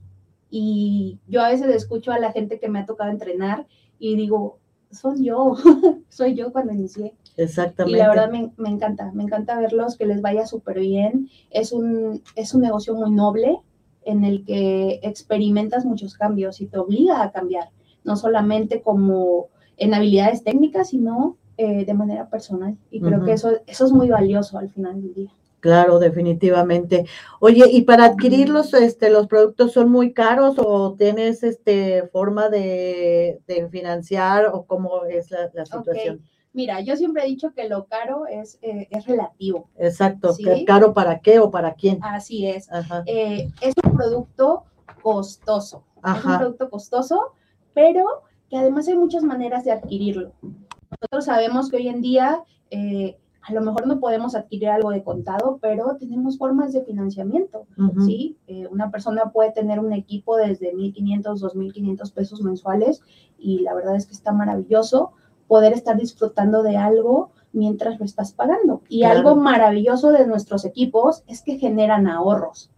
[0.49, 3.67] Y yo a veces escucho a la gente que me ha tocado entrenar
[3.99, 4.59] y digo,
[4.91, 5.55] son yo,
[6.09, 7.13] soy yo cuando inicié.
[7.35, 7.97] Exactamente.
[7.97, 11.29] Y la verdad me, me encanta, me encanta verlos, que les vaya súper bien.
[11.49, 13.59] Es un, es un negocio muy noble
[14.05, 17.69] en el que experimentas muchos cambios y te obliga a cambiar,
[18.03, 22.77] no solamente como en habilidades técnicas, sino eh, de manera personal.
[22.91, 25.31] Y creo que eso, eso es muy valioso al final del día.
[25.65, 27.07] Claro, definitivamente.
[27.39, 32.49] Oye, ¿y para adquirir los, este, los productos son muy caros o tienes este, forma
[32.49, 33.41] de,
[33.71, 36.21] financiar o cómo es la, situación?
[36.55, 39.69] Mira, yo siempre he dicho que lo caro es, eh, es relativo.
[39.77, 40.33] Exacto,
[40.65, 41.99] ¿caro para qué o para quién?
[42.01, 42.69] Así es.
[43.05, 44.63] Eh, es un producto
[45.01, 45.83] costoso.
[46.03, 47.33] Es un producto costoso,
[47.73, 50.31] pero que además hay muchas maneras de adquirirlo.
[50.41, 55.03] Nosotros sabemos que hoy en día eh, a lo mejor no podemos adquirir algo de
[55.03, 57.67] contado, pero tenemos formas de financiamiento,
[58.05, 58.37] ¿sí?
[58.47, 63.01] Eh, una persona puede tener un equipo desde 1.500, 2.500 pesos mensuales
[63.37, 65.11] y la verdad es que está maravilloso
[65.47, 68.81] poder estar disfrutando de algo mientras lo estás pagando.
[68.89, 72.69] Y algo maravilloso de nuestros equipos es que generan ahorros.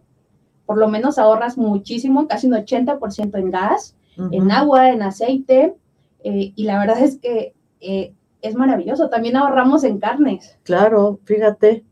[0.66, 3.96] Por lo menos ahorras muchísimo, casi un 80% en gas,
[4.30, 5.76] en agua, en aceite.
[6.24, 9.08] Eh, y la verdad es que eh, es maravilloso.
[9.08, 10.58] También ahorramos en carnes.
[10.62, 11.84] Claro, fíjate.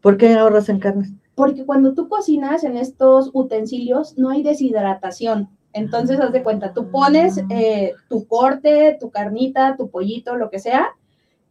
[0.00, 1.12] ¿Por qué ahorras en carnes?
[1.34, 5.50] Porque cuando tú cocinas en estos utensilios no hay deshidratación.
[5.76, 10.58] Entonces, haz de cuenta, tú pones eh, tu corte, tu carnita, tu pollito, lo que
[10.58, 10.94] sea,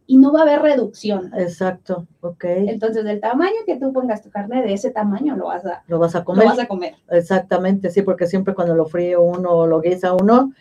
[0.08, 1.32] y no va a haber reducción.
[1.38, 2.44] Exacto, ok.
[2.46, 6.00] Entonces, del tamaño que tú pongas tu carne, de ese tamaño lo vas a, lo
[6.00, 6.46] vas a comer.
[6.46, 6.96] Lo vas a comer.
[7.12, 10.54] Exactamente, sí, porque siempre cuando lo fríe uno o lo guisa uno,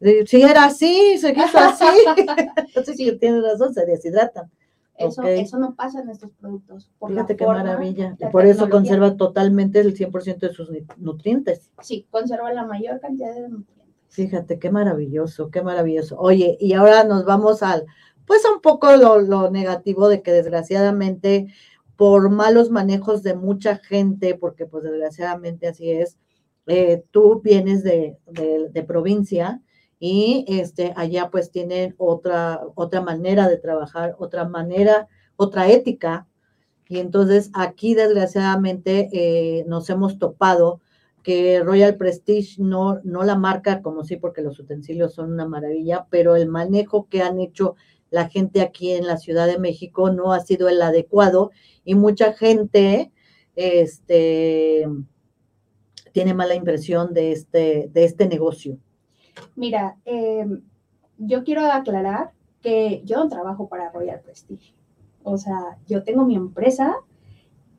[0.00, 1.84] si era así, se guisa así.
[2.56, 3.18] Entonces, sí.
[3.20, 4.50] tienes razón, se deshidratan.
[5.00, 6.90] Eso, eso no pasa en estos productos.
[6.98, 8.16] Por Fíjate qué maravilla.
[8.18, 11.70] Y por eso conserva totalmente el 100% de sus nutrientes.
[11.80, 13.94] Sí, conserva la mayor cantidad de nutrientes.
[14.08, 16.18] Fíjate, qué maravilloso, qué maravilloso.
[16.18, 17.86] Oye, y ahora nos vamos al,
[18.26, 21.46] pues un poco lo, negativo de que desgraciadamente
[21.96, 26.18] por malos manejos de mucha gente, porque pues desgraciadamente así es,
[26.66, 29.62] eh, tú vienes de, de provincia
[30.00, 36.26] y este, allá pues tienen otra, otra manera de trabajar, otra manera, otra ética.
[36.88, 40.80] Y entonces aquí desgraciadamente eh, nos hemos topado
[41.22, 46.06] que Royal Prestige no, no la marca como sí, porque los utensilios son una maravilla,
[46.08, 47.76] pero el manejo que han hecho
[48.08, 51.50] la gente aquí en la Ciudad de México no ha sido el adecuado
[51.84, 53.12] y mucha gente
[53.54, 54.88] este,
[56.12, 58.78] tiene mala impresión de este, de este negocio.
[59.56, 60.46] Mira, eh,
[61.18, 64.74] yo quiero aclarar que yo no trabajo para Royal Prestige.
[65.22, 66.96] O sea, yo tengo mi empresa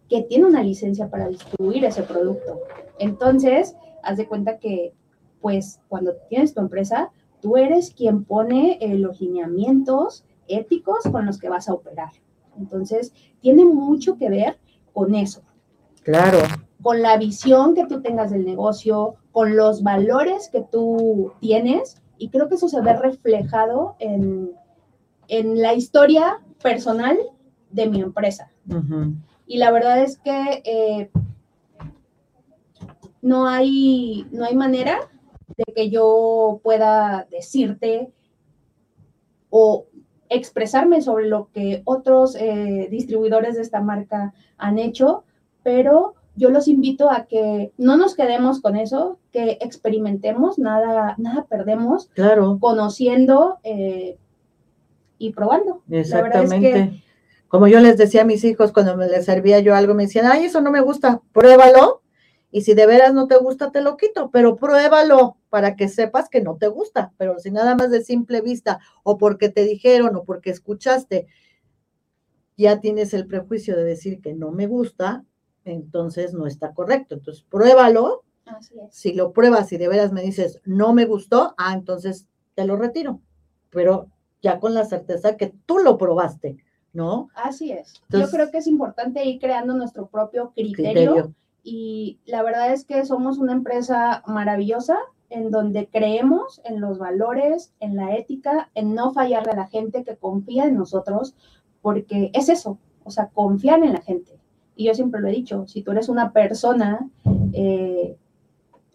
[0.10, 2.60] que tiene una licencia para distribuir ese producto.
[3.00, 4.94] Entonces, haz de cuenta que,
[5.40, 11.40] pues, cuando tienes tu empresa, tú eres quien pone eh, los lineamientos éticos con los
[11.40, 12.12] que vas a operar.
[12.58, 14.60] Entonces, tiene mucho que ver
[14.94, 15.42] con eso.
[16.04, 16.40] Claro.
[16.82, 22.30] Con la visión que tú tengas del negocio, con los valores que tú tienes y
[22.30, 24.54] creo que eso se ve reflejado en,
[25.28, 27.18] la historia personal
[27.70, 28.52] de mi empresa.
[29.48, 31.10] Y la verdad es que eh,
[33.22, 35.00] no, hay, no hay manera
[35.56, 38.12] de que yo pueda decirte
[39.50, 39.88] o
[40.30, 45.24] expresarme sobre lo que otros eh, distribuidores de esta marca han hecho,
[45.64, 51.46] pero yo los invito a que no nos quedemos con eso, que experimentemos, nada, nada
[51.46, 52.58] perdemos, claro.
[52.60, 54.18] conociendo eh,
[55.18, 55.84] y probando.
[55.90, 57.04] Exactamente.
[57.48, 60.26] Como yo les decía a mis hijos cuando me les servía yo algo, me decían,
[60.26, 62.02] ay, eso no me gusta, pruébalo.
[62.50, 66.30] Y si de veras no te gusta, te lo quito, pero pruébalo para que sepas
[66.30, 67.14] que no te gusta.
[67.18, 71.28] Pero si nada más de simple vista o porque te dijeron o porque escuchaste,
[72.58, 75.26] ya tienes el prejuicio de decir que no me gusta,
[75.66, 77.16] entonces no está correcto.
[77.16, 78.24] Entonces, pruébalo.
[78.90, 82.76] Si lo pruebas y de veras me dices, no me gustó, ah, entonces te lo
[82.76, 83.22] retiro.
[83.70, 84.08] Pero
[84.42, 86.58] ya con la certeza que tú lo probaste,
[86.92, 87.30] ¿no?
[87.36, 88.02] Así es.
[88.10, 93.06] Yo creo que es importante ir creando nuestro propio criterio, Y la verdad es que
[93.06, 94.98] somos una empresa maravillosa
[95.30, 100.04] en donde creemos en los valores, en la ética, en no fallarle a la gente
[100.04, 101.36] que confía en nosotros,
[101.82, 104.41] porque es eso, o sea, confiar en la gente.
[104.76, 107.08] Y yo siempre lo he dicho, si tú eres una persona
[107.54, 108.16] eh,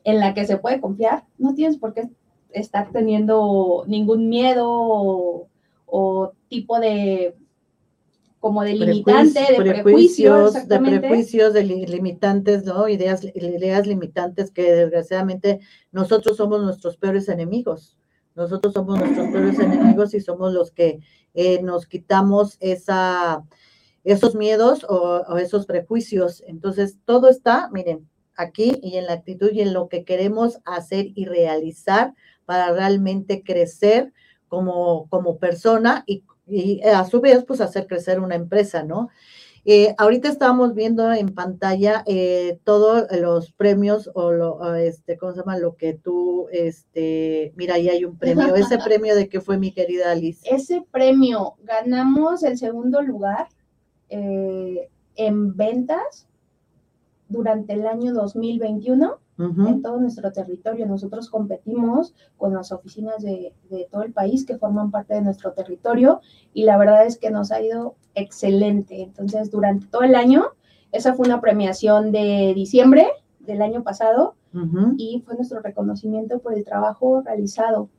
[0.04, 2.08] en la que se puede confiar, no tienes por qué
[2.50, 5.48] estar teniendo ningún miedo
[5.86, 7.34] o, tipo de
[8.40, 12.88] como de limitante, de prejuicios, de prejuicios, de limitantes, ¿no?
[12.88, 15.60] Ideas, ideas limitantes que desgraciadamente
[15.90, 17.96] nosotros somos nuestros peores enemigos.
[18.36, 21.00] Nosotros somos nuestros peores enemigos y somos los que
[21.34, 23.44] eh, nos quitamos esa,
[24.06, 26.42] esos miedos o, esos prejuicios.
[26.46, 31.06] Entonces, todo está, miren, aquí y en la actitud y en lo que queremos hacer
[31.14, 34.12] y realizar para realmente crecer
[34.48, 36.22] como, como persona y,
[36.84, 39.08] a su vez, pues hacer crecer una empresa, ¿no?
[39.64, 45.40] Eh, ahorita estamos viendo en pantalla eh, todos los premios o lo, este, ¿cómo se
[45.40, 45.58] llama?
[45.58, 48.54] Lo que tú, este, mira, ahí hay un premio.
[48.54, 50.48] Ese premio de qué fue mi querida Alice.
[50.48, 53.48] Ese premio, ganamos el segundo lugar
[54.08, 56.28] eh, en ventas
[57.28, 60.86] durante el año 2021 en todo nuestro territorio.
[60.86, 63.52] Nosotros competimos con las oficinas de,
[63.90, 66.20] todo el país que forman parte de nuestro territorio
[66.54, 69.02] y la verdad es que nos ha ido excelente.
[69.02, 70.44] Entonces, durante todo el año,
[70.92, 73.08] esa fue una premiación de diciembre
[73.40, 74.34] del año pasado
[74.96, 77.90] y fue nuestro reconocimiento por el trabajo realizado.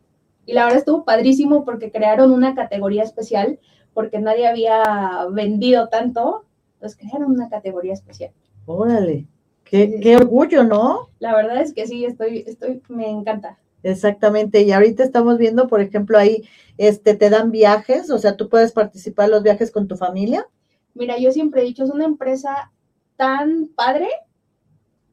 [0.47, 3.60] Y la verdad estuvo padrísimo porque crearon una categoría especial
[3.98, 6.45] porque nadie había vendido tanto,
[6.76, 8.32] entonces crearon una categoría especial.
[8.68, 9.26] Órale,
[9.64, 11.10] qué, qué orgullo, ¿no?
[11.18, 13.58] La verdad es que sí, estoy, estoy, me encanta.
[13.82, 18.50] Exactamente, y ahorita estamos viendo, por ejemplo, ahí este, te dan viajes, o sea, tú
[18.50, 20.48] puedes participar en los viajes con tu familia.
[20.93, 22.72] Mira, yo siempre he dicho, es una empresa
[23.16, 24.10] tan padre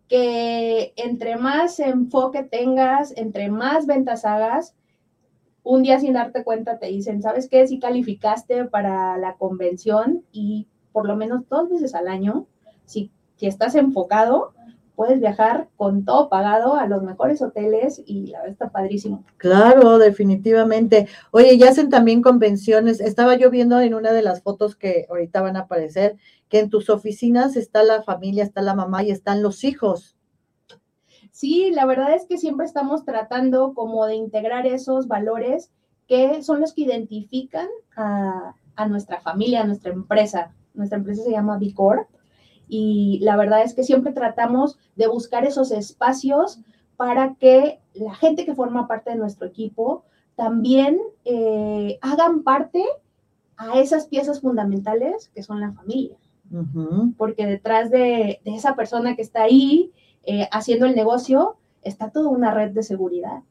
[0.09, 4.74] que entre más enfoque tengas, entre más ventas hagas,
[5.64, 7.66] un día sin darte cuenta te dicen, ¿sabes qué?
[7.66, 12.46] Si calificaste para la convención y por lo menos dos veces al año,
[12.84, 14.52] si, si estás enfocado,
[14.94, 19.24] puedes viajar con todo pagado a los mejores hoteles y la verdad está padrísimo.
[19.38, 21.08] Claro, definitivamente.
[21.32, 23.00] Oye, ya hacen también convenciones.
[23.00, 26.16] Estaba yo viendo en una de las fotos que ahorita van a aparecer
[26.48, 30.13] que en tus oficinas está la familia, está la mamá y están los hijos.
[31.45, 35.70] Sí, la verdad es que siempre estamos tratando como de integrar esos valores
[36.09, 40.55] que son los que identifican a, a nuestra familia, a nuestra empresa.
[40.72, 42.09] Nuestra empresa se llama Bicor
[42.66, 46.61] y la verdad es que siempre tratamos de buscar esos espacios
[46.97, 52.82] para que la gente que forma parte de nuestro equipo también eh, hagan parte
[53.59, 56.16] a esas piezas fundamentales que son la familia.
[57.18, 59.92] Porque detrás de, esa persona que está ahí
[60.26, 63.42] eh, haciendo el negocio está toda una red de seguridad,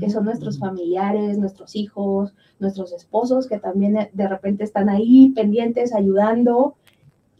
[0.00, 0.60] que son nuestros mm.
[0.60, 6.76] familiares, nuestros hijos, nuestros esposos, que también de repente están ahí pendientes, ayudando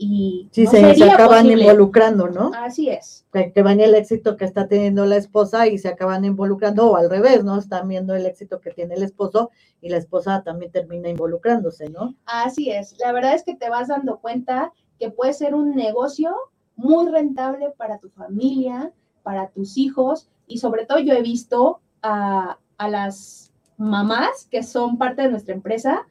[0.02, 2.52] y sí, se, acaban involucrando, ¿no?
[2.56, 3.26] Así es.
[3.34, 7.10] Que, que el éxito que está teniendo la esposa y se acaban involucrando, o al
[7.10, 7.58] revés, ¿no?
[7.58, 9.50] Están viendo el éxito que tiene el esposo
[9.82, 12.14] y la esposa también termina involucrándose, ¿no?
[12.24, 12.96] Así es.
[12.98, 16.34] La verdad es que te vas dando cuenta que puede ser un negocio
[16.80, 22.58] muy rentable para tu familia, para tus hijos, y sobre todo yo he visto a,
[22.78, 26.06] a las mamás que son parte de nuestra empresa,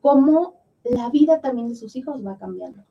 [0.00, 2.84] cómo la vida también de sus hijos va cambiando.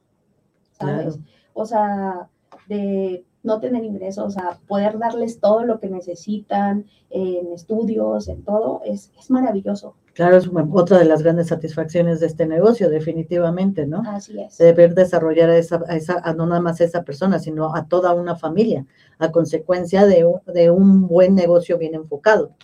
[0.80, 1.20] ¿sabes?
[1.54, 2.30] O sea,
[2.68, 8.82] de no tener ingresos, a poder darles todo lo que necesitan en estudios, en todo,
[8.84, 9.96] es, es maravilloso.
[10.16, 14.02] Claro, es otra de las grandes satisfacciones de este negocio, definitivamente, ¿no?
[14.08, 14.58] Así es.
[14.58, 17.90] De ver desarrollar a esa, a esa, no nada más a esa persona, sino a
[17.90, 18.86] toda una familia,
[19.20, 22.56] a consecuencia de, de un buen negocio bien enfocado.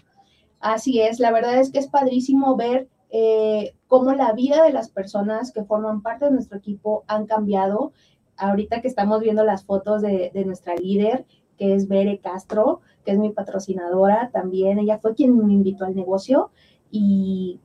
[0.62, 4.89] Así es, la verdad es que es padrísimo ver eh, cómo la vida de las
[4.89, 7.91] personas que forman parte de nuestro equipo han cambiado.
[8.38, 11.26] Ahorita que estamos viendo las fotos de, nuestra líder,
[11.58, 15.95] que es Bere Castro, que es mi patrocinadora también, ella fue quien me invitó al
[15.95, 16.52] negocio
[16.92, 17.60] y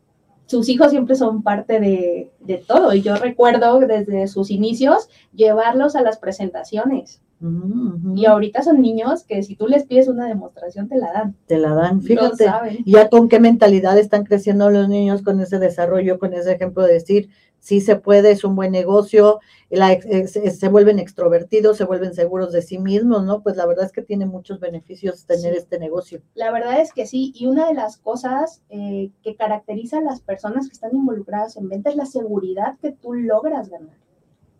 [0.46, 2.94] sus hijos siempre son parte de, de, todo.
[2.94, 7.20] Y yo recuerdo desde sus inicios llevarlos a las presentaciones.
[7.38, 11.36] Y ahorita son niños que si tú les pides una demostración te la dan.
[11.46, 12.46] Te la dan, fíjate.
[12.86, 16.94] Ya con qué mentalidad están creciendo los niños con ese desarrollo, con ese ejemplo de
[16.94, 17.28] decir,
[17.58, 22.78] sí se puede, es un buen negocio, se vuelven extrovertidos, se vuelven seguros de sí
[22.78, 23.42] mismos, ¿no?
[23.42, 26.22] Pues la verdad es que tiene muchos beneficios tener este negocio.
[26.34, 30.20] La verdad es que sí, y una de las cosas eh, que caracteriza a las
[30.20, 33.96] personas que están involucradas en venta es la seguridad que tú logras ganar.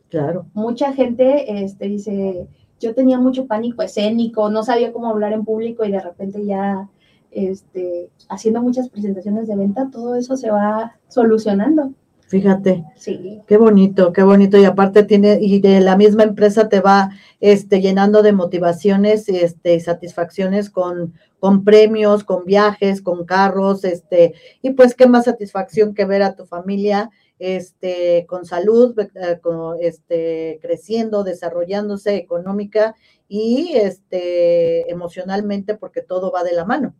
[0.09, 0.47] Claro.
[0.53, 2.49] Mucha gente este, dice,
[2.81, 6.89] yo tenía mucho pánico escénico, no sabía cómo hablar en público y de repente ya
[7.31, 11.93] este, haciendo muchas presentaciones de venta, todo eso se va solucionando.
[12.29, 12.85] Fíjate.
[12.97, 13.41] Sí.
[13.47, 14.59] Qué bonito, qué bonito.
[14.59, 17.11] Y aparte tiene, y de la misma empresa te va
[17.41, 24.35] este, llenando de motivaciones este, y satisfacciones con, con premios, con viajes, con carros, este,
[24.61, 29.77] y pues qué más satisfacción que ver a tu familia este, con salud, eh, con,
[29.81, 32.95] este, creciendo, desarrollándose económica
[33.29, 36.95] y este, emocionalmente, porque todo va de la mano.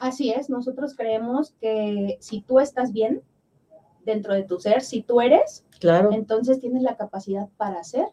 [0.00, 3.22] Así es, nosotros creemos que si tú estás bien
[4.04, 6.10] dentro de tu ser, si tú eres, claro.
[6.12, 8.06] entonces tienes la capacidad para hacer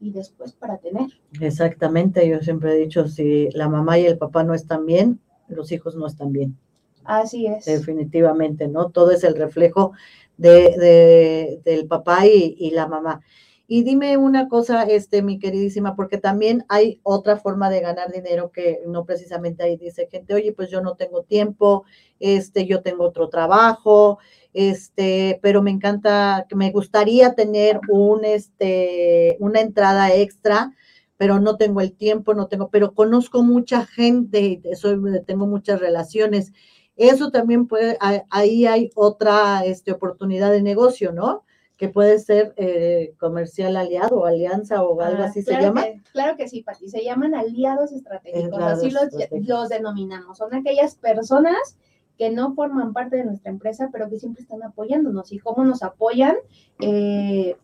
[0.00, 1.08] y después para tener.
[1.40, 5.72] Exactamente, yo siempre he dicho, si la mamá y el papá no están bien, los
[5.72, 6.56] hijos no están bien.
[7.04, 7.64] Así es.
[7.64, 8.90] Definitivamente, ¿no?
[8.90, 9.92] Todo es el reflejo
[10.36, 13.20] de, del papá y, la mamá.
[13.66, 18.50] Y dime una cosa, este, mi queridísima, porque también hay otra forma de ganar dinero
[18.50, 21.84] que no precisamente ahí dice gente, oye, pues yo no tengo tiempo,
[22.20, 24.18] este, yo tengo otro trabajo,
[24.52, 30.74] este, pero me encanta, me gustaría tener un, este, una entrada extra,
[31.16, 36.52] pero no tengo el tiempo, no tengo, pero conozco mucha gente, soy, tengo muchas relaciones
[36.96, 37.96] eso también puede,
[38.30, 41.44] ahí hay otra este, oportunidad de negocio, ¿no?
[41.76, 45.84] Que puede ser eh, comercial aliado, alianza o algo ah, así se llama.
[46.12, 49.08] claro que sí, Pati, se llaman aliados estratégicos, así los,
[49.46, 50.38] los, denominamos.
[50.38, 51.76] Son aquellas personas
[52.18, 55.32] que no forman parte de nuestra empresa, pero que siempre están apoyándonos.
[55.32, 56.36] ¿Y cómo nos apoyan?
[56.80, 57.56] Eh,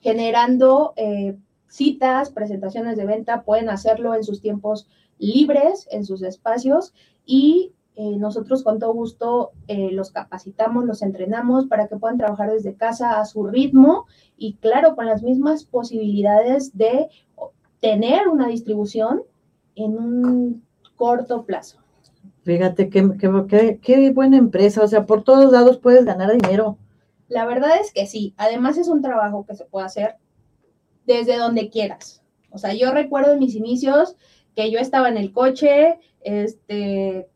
[0.00, 1.36] generando eh,
[1.68, 8.16] citas, presentaciones de venta, pueden hacerlo en sus tiempos libres, en sus espacios y eh,
[8.18, 13.24] nosotros con todo gusto los capacitamos, los entrenamos para que puedan trabajar desde casa a
[13.24, 17.08] su ritmo y claro, con las mismas posibilidades de
[17.80, 19.22] tener una distribución
[19.74, 20.62] en un
[20.96, 21.78] corto plazo.
[22.42, 26.78] Fíjate qué, qué, qué, buena empresa, o sea, por todos lados puedes ganar dinero.
[27.28, 30.16] La verdad es que sí, además es un trabajo que se puede hacer
[31.06, 32.22] desde donde quieras.
[32.50, 34.16] O sea, yo recuerdo en mis inicios
[34.54, 37.28] que yo estaba en el coche, este,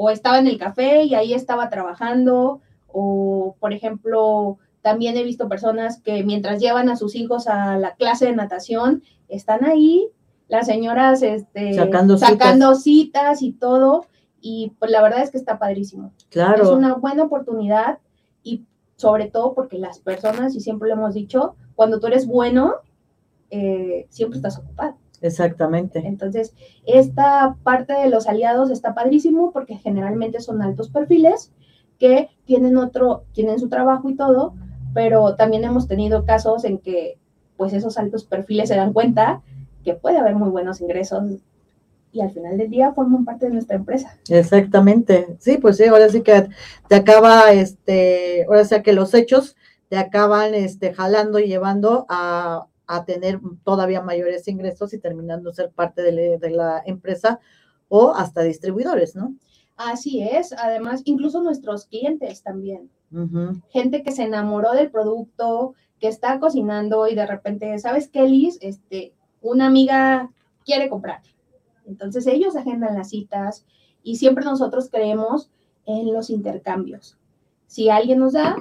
[0.00, 5.48] o estaba en el café y ahí estaba trabajando, o por ejemplo, también he visto
[5.48, 10.08] personas que mientras llevan a sus hijos a la clase de natación, están ahí,
[10.46, 14.06] las señoras este, sacando, sacando citas y todo
[14.40, 16.12] y pues la verdad es que está padrísimo.
[16.30, 16.62] Claro.
[16.62, 17.98] Es una buena oportunidad
[18.44, 22.74] y sobre todo porque las personas, y siempre lo hemos dicho, cuando tú eres bueno,
[23.50, 24.96] eh, siempre estás ocupado.
[25.20, 26.00] Exactamente.
[26.06, 26.54] Entonces,
[26.86, 31.52] esta parte de los aliados está padrísimo porque generalmente son altos perfiles
[31.98, 34.54] que tienen otro, tienen su trabajo y todo,
[34.94, 37.18] pero también hemos tenido casos en que
[37.56, 39.42] pues esos altos perfiles se dan cuenta
[39.84, 41.24] que puede haber muy buenos ingresos
[42.12, 44.16] y al final del día forman parte de nuestra empresa.
[44.28, 46.48] Exactamente, sí, pues sí, ahora sí que
[46.88, 49.56] te acaba, este, ahora sí que los hechos
[49.88, 52.66] te acaban este, jalando y llevando a,
[53.04, 57.38] tener todavía mayores ingresos y terminando ser parte de, la empresa
[57.88, 59.34] o hasta distribuidores, ¿no?
[59.76, 62.90] Así es, además, incluso nuestros clientes también.
[63.70, 68.58] Gente que se enamoró del producto, que está cocinando y de repente, ¿sabes qué, Liz?
[68.60, 70.30] Este, una amiga
[70.64, 71.22] quiere comprar
[71.88, 73.64] entonces ellos agendan las citas
[74.02, 75.50] y siempre nosotros creemos
[75.86, 77.16] en los intercambios.
[77.66, 78.56] Si alguien nos da,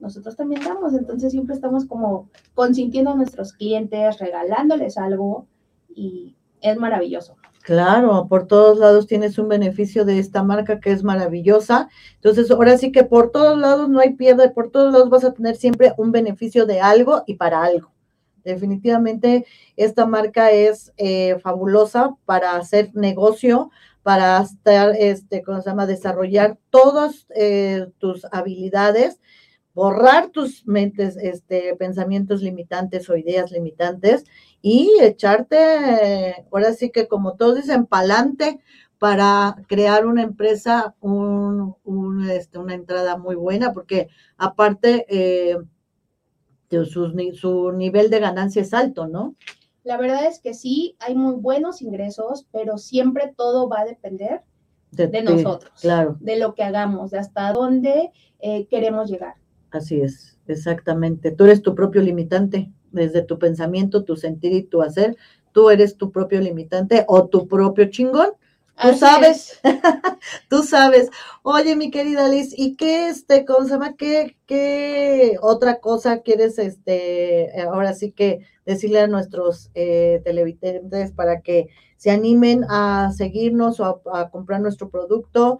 [0.00, 0.94] nosotros también damos.
[0.94, 5.46] Entonces siempre estamos como consintiendo a nuestros clientes, regalándoles algo
[5.88, 7.36] y es maravilloso.
[7.62, 11.90] Claro, por todos lados tienes un beneficio de esta marca que es maravillosa.
[12.14, 15.34] Entonces, ahora sí que por todos lados no hay pierde, por todos lados vas a
[15.34, 17.92] tener siempre un beneficio de algo y para algo.
[18.42, 19.44] Definitivamente
[19.76, 23.70] esta marca es eh, fabulosa para hacer negocio,
[24.02, 25.84] para estar, este, ¿cómo se llama?
[25.84, 29.20] Desarrollar todas eh, tus habilidades,
[29.78, 34.24] borrar tus mentes, este, pensamientos limitantes o ideas limitantes
[34.60, 38.58] y echarte, ahora sí que como todos dicen, pa'lante
[38.98, 41.76] para crear una empresa, un,
[42.28, 45.58] este, una entrada muy buena, porque aparte, eh,
[46.84, 49.36] su, nivel de ganancia es alto, ¿no?
[49.84, 54.42] La verdad es que sí, hay muy buenos ingresos, pero siempre todo va a depender
[54.90, 56.16] de, nosotros, claro.
[56.18, 58.10] de lo que hagamos, de hasta dónde
[58.40, 59.36] eh, queremos llegar.
[59.70, 61.30] Así es, exactamente.
[61.30, 65.16] Tú eres tu propio limitante, desde tu pensamiento, tu sentir y tu hacer.
[65.52, 68.30] Tú eres tu propio limitante o tu propio chingón
[68.80, 69.60] Tú sabes,
[70.48, 71.10] tú sabes.
[71.42, 73.96] Oye, mi querida Liz, ¿y qué, este, cómo se llama?
[73.96, 81.40] ¿Qué, qué otra cosa quieres, este, ahora sí que decirle a nuestros eh, televidentes para
[81.40, 85.58] que se animen a seguirnos o a, comprar nuestro producto?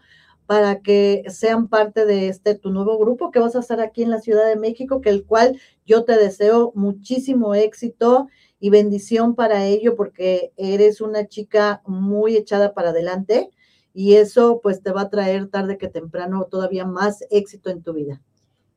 [0.49, 4.09] Para que sean parte de este tu nuevo grupo que vas a estar aquí en
[4.09, 8.29] la Ciudad de México, que el cual yo te deseo muchísimo éxito
[8.59, 13.51] y bendición para ello porque eres una chica muy echada para adelante
[13.93, 17.93] y eso pues te va a traer tarde que temprano todavía más éxito en tu
[17.93, 18.23] vida.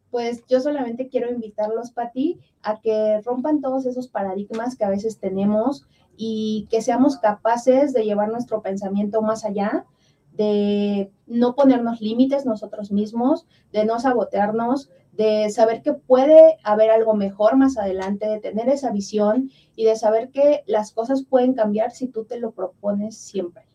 [0.10, 5.20] Pues yo solamente quiero invitarlos, Pati, a que rompan todos esos paradigmas que a veces
[5.20, 9.86] tenemos y que seamos capaces de llevar nuestro pensamiento más allá,
[10.32, 17.14] de no ponernos límites nosotros mismos, de no sabotearnos, de saber que puede haber algo
[17.14, 21.92] mejor más adelante, de tener esa visión y de saber que las cosas pueden cambiar
[21.92, 23.68] si tú te lo propones siempre.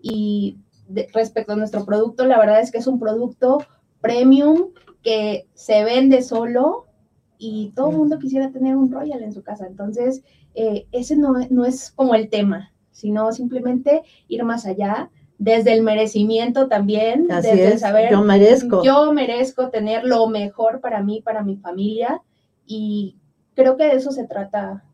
[0.00, 0.58] Y
[1.12, 3.58] respecto a nuestro producto, la verdad es que es un producto
[4.00, 4.72] premium
[5.02, 6.86] que se vende solo
[7.38, 9.66] y todo el mundo quisiera tener un Royal en su casa.
[9.66, 10.22] Entonces,
[10.54, 15.82] eh, ese no, no es como el tema, sino simplemente ir más allá, desde el
[15.82, 18.82] merecimiento también, desde el saber, yo merezco.
[18.82, 22.22] Yo merezco tener lo mejor para mí, para mi familia,
[22.66, 23.16] y
[23.54, 24.84] creo que de eso se trata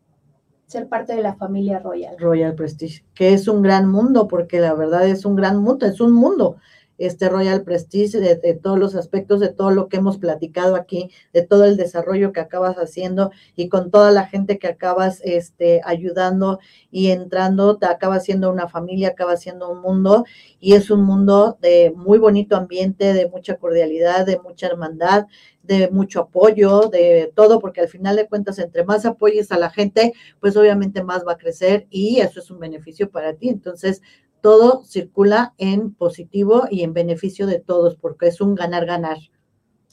[0.68, 2.16] ser parte de la familia Royal.
[2.18, 6.00] Royal Prestige, que es un gran mundo, porque la verdad es un gran mundo, es
[6.00, 6.56] un mundo.
[6.98, 11.42] Este Royal Prestige, de, todos los aspectos, de todo lo que hemos platicado aquí, de
[11.42, 16.58] todo el desarrollo que acabas haciendo y con toda la gente que acabas este, ayudando
[16.90, 20.24] y entrando, te acaba siendo una familia, acaba siendo un mundo
[20.60, 25.26] y es un mundo de muy bonito ambiente, de mucha cordialidad, de mucha hermandad,
[25.62, 29.70] de mucho apoyo, de todo, porque al final de cuentas, entre más apoyes a la
[29.70, 33.50] gente, pues obviamente más va a crecer y eso es un beneficio para ti.
[33.50, 34.02] Entonces,
[34.40, 39.18] todo circula en positivo y en beneficio de todos, porque es un ganar-ganar.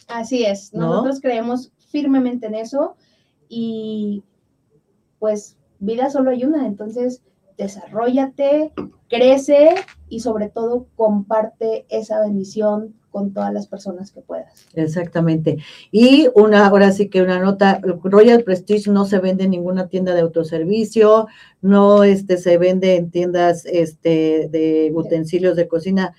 [0.07, 2.95] Así es, nosotros creemos firmemente en eso
[3.49, 4.23] y
[5.19, 7.23] pues vida solo hay una, entonces
[7.57, 8.73] desarrollate,
[9.09, 9.75] crece
[10.09, 14.65] y sobre todo comparte esa bendición con todas las personas que puedas.
[14.73, 15.55] Exactamente.
[15.89, 20.13] Y una, ahora sí que una nota, Royal Prestige no se vende en ninguna tienda
[20.13, 21.27] de autoservicio,
[21.61, 26.13] no este, se vende en tiendas este, de utensilios de cocina.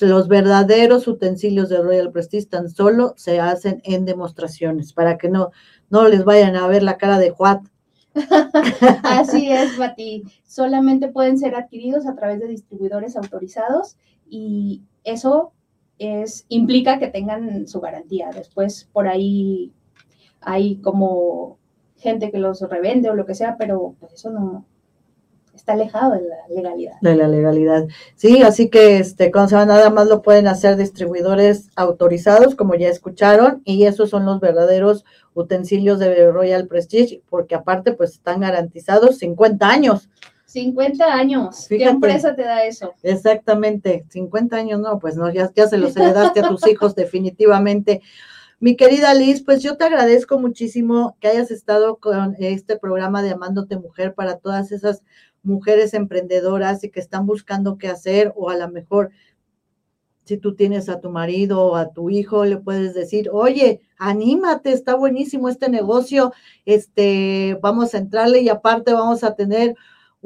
[0.00, 5.50] Los verdaderos utensilios de Royal Prestige tan solo se hacen en demostraciones para que no,
[5.90, 7.66] no les vayan a ver la cara de Juat.
[9.02, 10.22] Así es, Bati.
[10.46, 13.96] Solamente pueden ser adquiridos a través de distribuidores autorizados
[14.30, 15.52] y eso
[15.98, 18.30] es, implica que tengan su garantía.
[18.34, 19.72] Después por ahí
[20.40, 21.58] hay como
[21.96, 24.66] gente que los revende o lo que sea, pero pues eso no
[25.56, 26.94] está alejado de la legalidad.
[27.00, 27.86] De la legalidad.
[28.14, 33.62] Sí, así que este, va, nada más lo pueden hacer distribuidores autorizados, como ya escucharon,
[33.64, 39.68] y esos son los verdaderos utensilios de Royal Prestige, porque aparte pues están garantizados 50
[39.68, 40.08] años.
[40.56, 41.66] 50 años.
[41.68, 42.94] ¿Qué empresa te da eso?
[43.02, 48.00] Exactamente, 50 años no, pues no, ya, ya se los heredaste a tus hijos definitivamente.
[48.58, 53.32] Mi querida Liz, pues yo te agradezco muchísimo que hayas estado con este programa de
[53.32, 55.02] Amándote Mujer para todas esas
[55.42, 59.10] mujeres emprendedoras y que están buscando qué hacer o a lo mejor
[60.24, 64.72] si tú tienes a tu marido o a tu hijo, le puedes decir, oye, anímate,
[64.72, 66.32] está buenísimo este negocio,
[66.64, 69.76] este, vamos a entrarle y aparte vamos a tener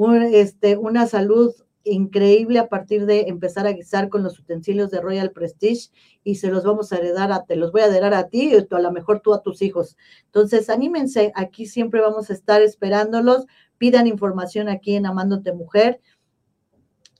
[0.00, 5.00] un, este, una salud increíble a partir de empezar a guisar con los utensilios de
[5.00, 5.90] Royal Prestige
[6.24, 8.74] y se los vamos a heredar, a, te los voy a heredar a ti y
[8.74, 9.98] a lo mejor tú a tus hijos.
[10.24, 13.46] Entonces, anímense, aquí siempre vamos a estar esperándolos,
[13.76, 16.00] pidan información aquí en Amándote Mujer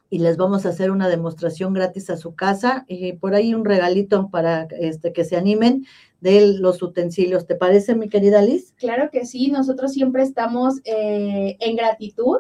[0.08, 3.66] y les vamos a hacer una demostración gratis a su casa y por ahí un
[3.66, 5.84] regalito para este, que se animen
[6.22, 7.46] de los utensilios.
[7.46, 8.72] ¿Te parece, mi querida Liz?
[8.78, 12.38] Claro que sí, nosotros siempre estamos eh, en gratitud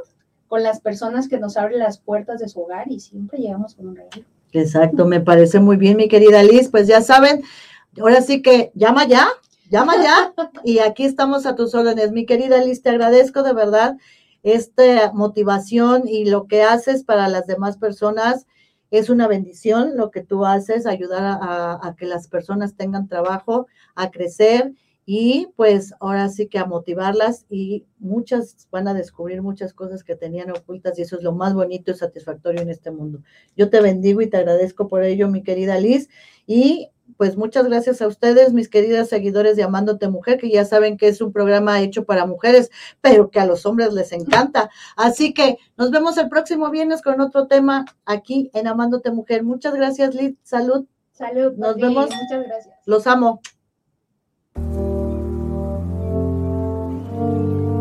[0.50, 3.86] con las personas que nos abren las puertas de su hogar y siempre llegamos con
[3.86, 4.24] un regalo.
[4.50, 6.68] Exacto, me parece muy bien, mi querida Liz.
[6.68, 7.44] Pues ya saben,
[8.00, 9.28] ahora sí que llama ya,
[9.70, 10.34] llama ya
[10.64, 12.10] y aquí estamos a tus órdenes.
[12.10, 13.96] Mi querida Liz, te agradezco de verdad
[14.42, 18.48] esta motivación y lo que haces para las demás personas.
[18.90, 23.68] Es una bendición lo que tú haces, ayudar a, a, que las personas tengan trabajo,
[23.94, 24.72] a crecer
[25.12, 30.14] y pues ahora sí que a motivarlas y muchas van a descubrir muchas cosas que
[30.14, 33.18] tenían ocultas y eso es lo más bonito y satisfactorio en este mundo.
[33.56, 36.08] Yo te bendigo y te agradezco por ello, mi querida Liz,
[36.46, 40.96] y pues muchas gracias a ustedes, mis queridas seguidores de Amándote Mujer, que ya saben
[40.96, 44.70] que es un programa hecho para mujeres, pero que a los hombres les encanta.
[44.96, 49.42] Así que nos vemos el próximo viernes con otro tema aquí en Amándote Mujer.
[49.42, 50.36] Muchas gracias, Liz.
[50.44, 50.86] Salud.
[51.10, 51.54] Salud.
[51.56, 52.10] Nos vemos.
[52.10, 52.78] Muchas gracias.
[52.86, 53.40] Los amo.